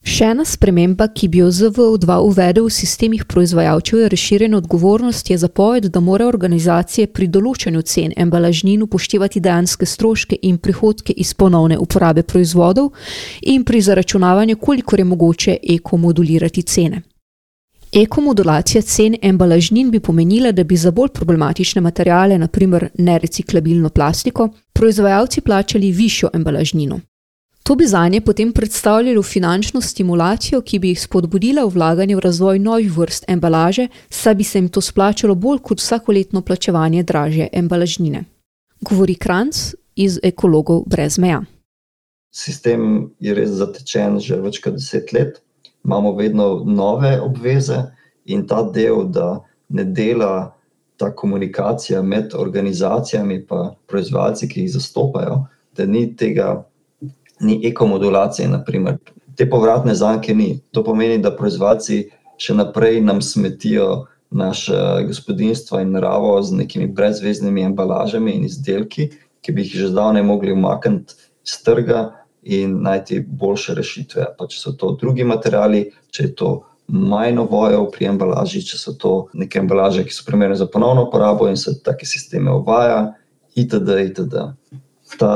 Še 0.00 0.30
ena 0.32 0.44
sprememba, 0.48 1.10
ki 1.12 1.28
bi 1.28 1.42
jo 1.42 1.50
ZVO2 1.52 2.14
uvedel 2.24 2.64
v 2.64 2.72
sistemih 2.72 3.26
proizvajalcev, 3.28 3.98
je 4.00 4.08
razširjena 4.08 4.56
odgovornost, 4.56 5.30
je 5.30 5.36
zapoved, 5.38 5.90
da 5.92 6.00
morajo 6.00 6.32
organizacije 6.32 7.10
pri 7.12 7.28
določanju 7.28 7.82
cen 7.82 8.14
embalažnin 8.16 8.80
upoštevati 8.82 9.42
dejanske 9.44 9.86
stroške 9.86 10.38
in 10.42 10.56
prihodke 10.58 11.12
iz 11.12 11.34
ponovne 11.34 11.76
uporabe 11.78 12.22
proizvodov 12.22 12.94
in 13.42 13.64
pri 13.64 13.80
zaračunavanju, 13.80 14.56
koliko 14.56 14.96
je 14.96 15.04
mogoče 15.04 15.58
ekomodulirati 15.76 16.62
cene. 16.62 17.02
Ekomodulacija 17.92 18.82
cen 18.82 19.16
embalažnin 19.20 19.90
bi 19.90 20.00
pomenila, 20.00 20.52
da 20.52 20.64
bi 20.64 20.76
za 20.76 20.90
bolj 20.90 21.12
problematične 21.12 21.80
materijale, 21.82 22.38
naprimer 22.38 22.88
nereciklabilno 22.98 23.88
plastiko, 23.88 24.48
proizvajalci 24.72 25.40
plačali 25.40 25.92
višjo 25.92 26.30
embalažnino. 26.32 27.00
To 27.70 27.76
bi 27.76 27.86
za 27.86 28.08
nje 28.08 28.20
potem 28.20 28.52
predstavljalo 28.52 29.22
finančno 29.22 29.80
stimulacijo, 29.80 30.60
ki 30.60 30.78
bi 30.78 30.88
jih 30.88 31.00
spodbudila 31.00 31.62
v 31.64 31.70
vlaganje 31.70 32.16
v 32.16 32.20
razvoj 32.20 32.58
novih 32.58 32.96
vrst 32.96 33.24
embalaže, 33.28 33.84
saj 34.08 34.34
bi 34.34 34.44
se 34.44 34.58
jim 34.58 34.68
to 34.68 34.80
splačalo 34.80 35.34
bolj 35.34 35.60
kot 35.62 35.78
vsakoletno 35.78 36.42
plačevanje 36.42 37.02
dražje 37.02 37.48
embalažnine. 37.52 38.24
Govori 38.80 39.14
Kranc 39.14 39.74
iz 39.94 40.18
Ekologov 40.22 40.82
brez 40.86 41.18
meja. 41.18 41.44
Sistem 42.34 43.12
je 43.20 43.34
res 43.34 43.54
zatečen 43.62 44.18
že 44.18 44.40
več 44.42 44.58
kot 44.64 44.74
deset 44.74 45.12
let, 45.12 45.38
imamo 45.84 46.16
vedno 46.18 46.64
nove 46.66 47.20
obveze 47.20 47.84
in 48.24 48.46
ta 48.50 48.64
del, 48.66 49.04
da 49.14 49.44
ne 49.68 49.84
dela 49.84 50.56
ta 50.96 51.14
komunikacija 51.14 52.02
med 52.02 52.34
organizacijami 52.34 53.34
in 53.34 53.46
proizvajalci, 53.86 54.48
ki 54.48 54.66
jih 54.66 54.72
zastopajo, 54.74 55.44
da 55.76 55.86
ni 55.86 56.16
tega, 56.16 56.64
ni 57.40 57.60
ekomodulacije, 57.66 58.48
naprimer. 58.48 58.98
te 59.36 59.46
povratne 59.50 59.94
zanke 59.94 60.34
ni. 60.34 60.60
To 60.70 60.82
pomeni, 60.84 61.18
da 61.18 61.30
proizvajalci 61.32 62.02
še 62.40 62.54
naprej 62.58 63.00
nam 63.00 63.22
smetijo 63.24 64.04
naše 64.30 64.76
gospodinstva 65.06 65.80
in 65.80 65.94
naravo 65.96 66.34
z 66.42 66.58
nekimi 66.58 66.86
brezveznimi 66.86 67.64
embalažami 67.64 68.34
in 68.36 68.44
izdelki, 68.44 69.08
ki 69.40 69.52
bi 69.52 69.64
jih 69.64 69.78
že 69.80 69.88
zdavnaj 69.94 70.22
mogli 70.22 70.52
umakniti 70.52 71.16
iz 71.46 71.56
trga 71.64 72.10
in 72.42 72.82
najti 72.84 73.22
boljše 73.26 73.74
rešitve. 73.74 74.26
Pa 74.38 74.46
če 74.46 74.60
so 74.60 74.72
to 74.76 74.92
drugi 75.00 75.24
materiali, 75.24 75.86
če 76.12 76.28
je 76.28 76.34
to 76.36 76.50
manj 76.88 77.40
ovojev 77.40 77.88
pri 77.94 78.10
embalaži, 78.12 78.62
če 78.66 78.78
so 78.78 78.92
to 78.92 79.14
neke 79.32 79.60
embalaže, 79.62 80.04
ki 80.04 80.14
so 80.14 80.26
primerne 80.26 80.56
za 80.58 80.66
ponovno 80.66 81.06
uporabo 81.08 81.48
in 81.48 81.56
se 81.56 81.78
take 81.82 82.06
sisteme 82.06 82.52
uvaja, 82.52 83.14
itd. 83.54 84.00
itd. 84.10 84.46
Ta 85.18 85.32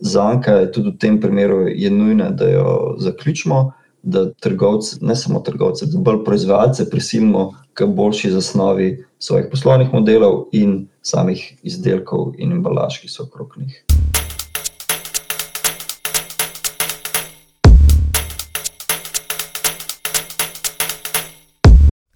zanka 0.00 0.52
je 0.52 0.72
tudi 0.72 0.90
v 0.90 0.98
tem 0.98 1.20
primeru 1.20 1.66
nujna, 1.90 2.30
da 2.30 2.48
jo 2.50 2.96
zaključimo, 2.98 3.72
da 4.02 4.32
trgovce, 4.32 4.96
ne 5.00 5.16
samo 5.16 5.40
trgovce, 5.40 5.86
da 5.86 5.98
bolj 5.98 6.24
proizvajalce 6.24 6.90
prisilimo 6.90 7.54
k 7.74 7.86
boljši 7.86 8.30
zasnovi 8.30 9.04
svojih 9.18 9.46
poslovnih 9.50 9.92
modelov 9.92 10.44
in 10.52 10.86
samih 11.02 11.58
izdelkov 11.62 12.32
in 12.38 12.52
embalaž, 12.52 13.00
ki 13.02 13.08
so 13.08 13.22
okrog 13.22 13.58
njih. 13.58 13.84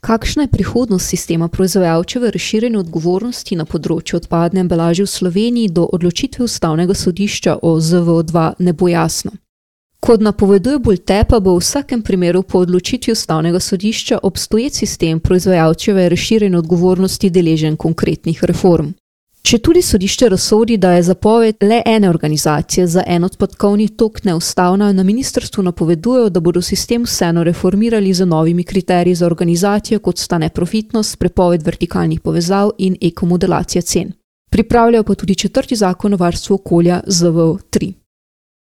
Kakšna 0.03 0.43
je 0.43 0.49
prihodnost 0.49 1.09
sistema 1.09 1.49
proizvajalčeve 1.49 2.31
razširjene 2.35 2.79
odgovornosti 2.79 3.55
na 3.57 3.65
področju 3.65 4.17
odpadne 4.19 4.65
embalaže 4.65 5.05
v 5.07 5.11
Sloveniji 5.13 5.69
do 5.77 5.85
odločitve 5.87 6.43
ustavnega 6.45 6.95
sodišča 6.95 7.55
o 7.63 7.77
ZVO2 7.79 8.43
ne 8.59 8.73
bo 8.73 8.89
jasno. 8.91 9.31
Kot 10.03 10.25
napoveduje 10.27 10.81
Boltepa, 10.83 11.39
bo 11.39 11.55
v 11.55 11.63
vsakem 11.63 12.03
primeru 12.03 12.43
po 12.43 12.65
odločitvi 12.67 13.15
ustavnega 13.15 13.61
sodišča 13.63 14.19
obstoječ 14.27 14.81
sistem 14.83 15.21
proizvajalčeve 15.21 16.09
razširjene 16.09 16.59
odgovornosti 16.59 17.31
deležen 17.31 17.77
konkretnih 17.77 18.43
reform. 18.51 18.91
Če 19.43 19.59
tudi 19.59 19.81
sodišče 19.83 20.29
razsodi, 20.31 20.77
da 20.79 20.93
je 20.95 21.03
zapoved 21.03 21.65
le 21.67 21.81
ene 21.87 22.09
organizacije 22.11 22.87
za 22.87 23.03
en 23.07 23.25
odpadkovni 23.27 23.89
tok 23.99 24.21
neustavna, 24.25 24.93
na 24.93 25.03
ministrstvu 25.03 25.65
napovedujejo, 25.67 26.29
da 26.31 26.41
bodo 26.41 26.63
sistem 26.63 27.03
vseeno 27.03 27.43
reformirali 27.45 28.13
z 28.15 28.27
novimi 28.27 28.65
kriteriji 28.65 29.15
za 29.15 29.27
organizacijo, 29.27 29.99
kot 29.99 30.19
sta 30.19 30.39
neprofitnost, 30.39 31.19
prepoved 31.19 31.67
vertikalnih 31.67 32.21
povezav 32.21 32.71
in 32.79 32.95
ekomodelacija 33.03 33.83
cen. 33.83 34.13
Pripravljajo 34.51 35.05
pa 35.05 35.15
tudi 35.15 35.35
četrti 35.35 35.77
zakon 35.77 36.15
o 36.15 36.17
varstvu 36.17 36.55
okolja 36.55 37.01
ZVO3. 37.07 37.93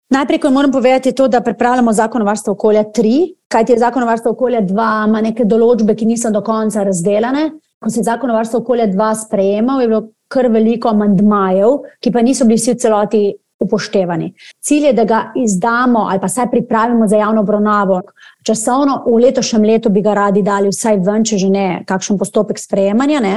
Najprej, 0.09 0.39
ko 0.39 0.51
moram 0.51 0.71
povedati, 0.71 1.09
je 1.09 1.15
to, 1.15 1.27
da 1.27 1.41
pripravljamo 1.41 1.93
zakon 1.93 2.21
o 2.21 2.25
varstvu 2.25 2.51
okolja 2.51 2.83
3, 2.83 3.33
kajti 3.47 3.77
zakon 3.77 4.03
o 4.03 4.05
varstvu 4.05 4.31
okolja 4.31 4.61
2 4.61 5.07
ima 5.07 5.21
neke 5.21 5.45
določbe, 5.45 5.95
ki 5.95 6.05
niso 6.05 6.29
do 6.31 6.41
konca 6.45 6.83
razdelane. 6.83 7.49
Ko 7.79 7.89
se 7.89 7.99
je 7.99 8.03
zakon 8.03 8.29
o 8.29 8.37
varstvu 8.37 8.61
okolja 8.61 8.87
2 8.87 9.11
sprejemal, 9.25 9.81
je 9.81 9.87
bilo 9.87 10.01
kar 10.29 10.47
veliko 10.53 10.93
amandmajev, 10.93 11.79
ki 11.99 12.11
pa 12.13 12.21
niso 12.21 12.45
bili 12.45 12.61
vsi 12.61 12.75
v 12.75 12.81
celoti 12.85 13.21
upoštevani. 13.59 14.33
Cilj 14.63 14.85
je, 14.85 14.93
da 14.93 15.03
ga 15.03 15.19
izdamo 15.35 16.05
ali 16.09 16.19
pa 16.19 16.27
vsaj 16.27 16.47
pripravimo 16.51 17.07
za 17.07 17.17
javno 17.17 17.41
obravnavo. 17.41 18.01
Časovno 18.45 19.03
v 19.07 19.19
letošnjem 19.25 19.65
letu 19.65 19.89
bi 19.89 20.01
ga 20.01 20.13
radi 20.13 20.41
dali 20.41 20.71
vsaj 20.71 21.01
ven, 21.03 21.25
če 21.27 21.37
že 21.37 21.49
ne, 21.49 21.67
kakšen 21.87 22.17
postopek 22.17 22.59
sprejemanja. 22.59 23.19
Ne? 23.19 23.35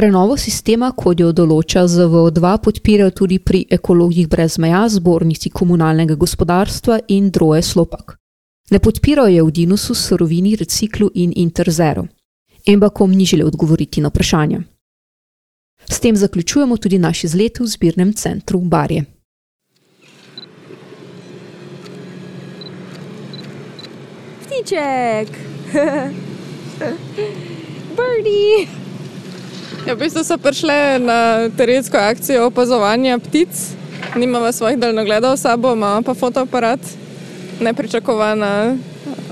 Prenovo 0.00 0.32
sistema, 0.40 0.86
kot 0.96 1.20
jo 1.20 1.26
določa 1.36 1.82
ZVO2, 1.84 2.50
podpirajo 2.64 3.12
tudi 3.18 3.36
pri 3.36 3.58
ekologih 3.76 4.30
brez 4.32 4.54
meja, 4.56 4.86
zbornici 4.88 5.52
komunalnega 5.52 6.16
gospodarstva 6.16 7.02
in 7.12 7.28
droje 7.28 7.60
slopak. 7.68 8.16
Ne 8.72 8.80
podpirajo 8.80 9.28
je 9.34 9.44
v 9.44 9.52
Dinusu, 9.58 9.92
Sorovini, 9.92 10.54
Reciklu 10.56 11.10
in 11.20 11.36
Interzero. 11.36 12.06
Embakom 12.64 13.12
ni 13.12 13.28
želel 13.28 13.52
odgovoriti 13.52 14.00
na 14.00 14.08
vprašanje. 14.08 14.64
S 15.84 16.00
tem 16.00 16.16
zaključujemo 16.16 16.80
tudi 16.80 16.96
naš 16.98 17.24
izlet 17.28 17.60
v 17.60 17.68
zbirnem 17.68 18.16
centru 18.16 18.64
Barje. 18.64 19.04
Ptiček! 24.48 25.28
Birdie! 28.00 28.89
Ja, 29.86 29.94
v 29.96 30.04
bistvu 30.04 30.20
so 30.24 30.36
prišle 30.36 31.00
na 31.00 31.48
terensko 31.56 31.96
akcijo 31.96 32.46
opazovanja 32.46 33.18
ptic, 33.18 33.48
nimamo 34.16 34.52
svojih 34.52 34.78
daljnogledov 34.78 35.36
s 35.36 35.40
sabo, 35.40 35.72
imamo 35.72 36.02
pa 36.02 36.14
fotoaparat, 36.14 36.80
nepričakovana, 37.60 38.76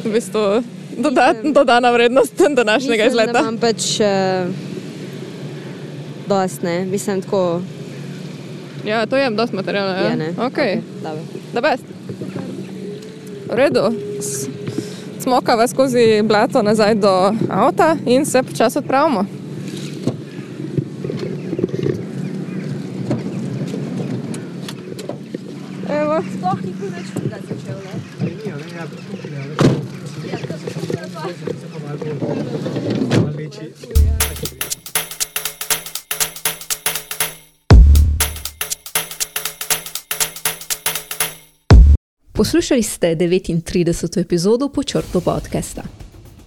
v 0.05 0.13
bistvu 0.13 0.63
dodat, 0.97 1.37
dodana 1.45 1.91
vrednost 1.91 2.35
današnjega 2.57 3.05
Mislim, 3.05 3.09
izleta. 3.09 3.33
da 3.33 3.39
Imam 3.39 3.59
pač 3.59 4.01
uh, 4.01 4.07
dost, 6.27 6.63
ne, 6.63 6.85
mislim 6.85 7.23
tako. 7.23 7.61
Ja, 8.85 9.07
to 9.07 9.17
je 9.17 9.31
dosti 9.31 9.57
materiala. 9.57 9.91
Ja? 9.91 10.09
Je, 10.09 10.17
ne. 10.17 10.33
Okay. 10.33 10.81
dobro. 11.03 11.23
Da 11.53 11.61
best. 11.61 11.85
V 13.53 13.55
redu. 13.55 13.81
Smokava 15.21 15.67
skozi 15.67 16.23
blato 16.23 16.63
nazaj 16.63 16.95
do 16.95 17.33
avta 17.51 17.97
in 18.07 18.27
se 18.27 18.43
počasi 18.43 18.79
odpravimo. 18.79 19.25
Sploh 26.19 26.59
ni 26.67 26.73
bil 26.75 26.91
več 26.91 27.11
fuga 27.15 27.39
začel, 27.47 27.79
ne? 27.79 27.95
Poslušali 42.33 42.83
ste 42.83 43.15
39. 43.15 44.19
epizodo 44.19 44.69
Počrto 44.75 45.21
podcasta. 45.23 45.98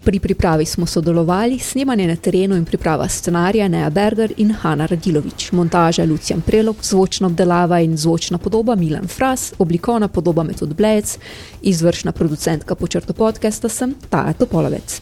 Pri 0.03 0.19
pripravi 0.19 0.65
smo 0.65 0.85
sodelovali, 0.85 1.59
snemanje 1.59 2.07
na 2.07 2.15
terenu 2.15 2.55
in 2.55 2.65
priprava 2.65 3.07
scenarija 3.09 3.67
Neja 3.67 3.89
Berger 3.89 4.33
in 4.37 4.51
Hanna 4.51 4.85
Radilovič, 4.85 5.51
montaža 5.51 6.05
Lucijan 6.05 6.41
Prelog, 6.41 6.75
zvočna 6.81 7.27
obdelava 7.27 7.79
in 7.79 7.97
zvočna 7.97 8.37
podoba 8.37 8.75
Milan 8.75 9.07
Fras, 9.07 9.53
oblikovna 9.59 10.07
podoba 10.07 10.43
Metod 10.43 10.73
Blec, 10.75 11.17
izvršna 11.61 12.11
producentka 12.11 12.75
Počrto 12.75 13.13
podcasta 13.13 13.69
sem 13.69 13.95
Taja 14.09 14.33
Topolovec. 14.33 15.01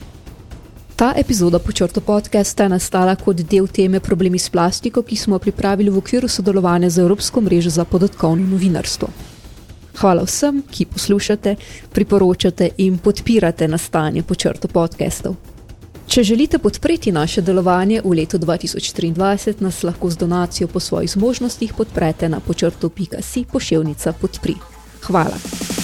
Ta 0.96 1.14
epizoda 1.16 1.60
Počrto 1.60 2.02
podcasta 2.02 2.64
je 2.64 2.70
nastala 2.70 3.16
kot 3.16 3.36
del 3.36 3.68
teme 3.68 4.00
Problemi 4.00 4.40
s 4.40 4.50
plastiko, 4.50 5.02
ki 5.02 5.16
smo 5.16 5.36
jo 5.36 5.40
pripravili 5.40 5.90
v 5.90 5.98
okviru 5.98 6.28
sodelovanja 6.28 6.90
z 6.90 6.98
Evropsko 7.00 7.42
mrežo 7.42 7.70
za 7.70 7.86
podatkovno 7.86 8.48
novinarstvo. 8.48 9.08
Hvala 10.00 10.24
vsem, 10.24 10.62
ki 10.72 10.86
poslušate, 10.86 11.56
priporočate 11.92 12.70
in 12.78 12.98
podpirate 12.98 13.68
nastajanje 13.68 14.24
počrto 14.24 14.68
podcastov. 14.68 15.36
Če 16.08 16.24
želite 16.24 16.58
podpreti 16.58 17.12
naše 17.12 17.42
delovanje 17.42 18.02
v 18.06 18.16
letu 18.22 18.40
2023, 18.40 19.62
nas 19.62 19.84
lahko 19.84 20.10
z 20.10 20.18
donacijo 20.18 20.68
po 20.68 20.80
svojih 20.80 21.12
zmožnostih 21.12 21.74
podprete 21.74 22.30
na 22.30 22.40
počrto.si 22.40 23.46
pošiljnica 23.52 24.14
podpri. 24.14 24.56
Hvala. 25.04 25.79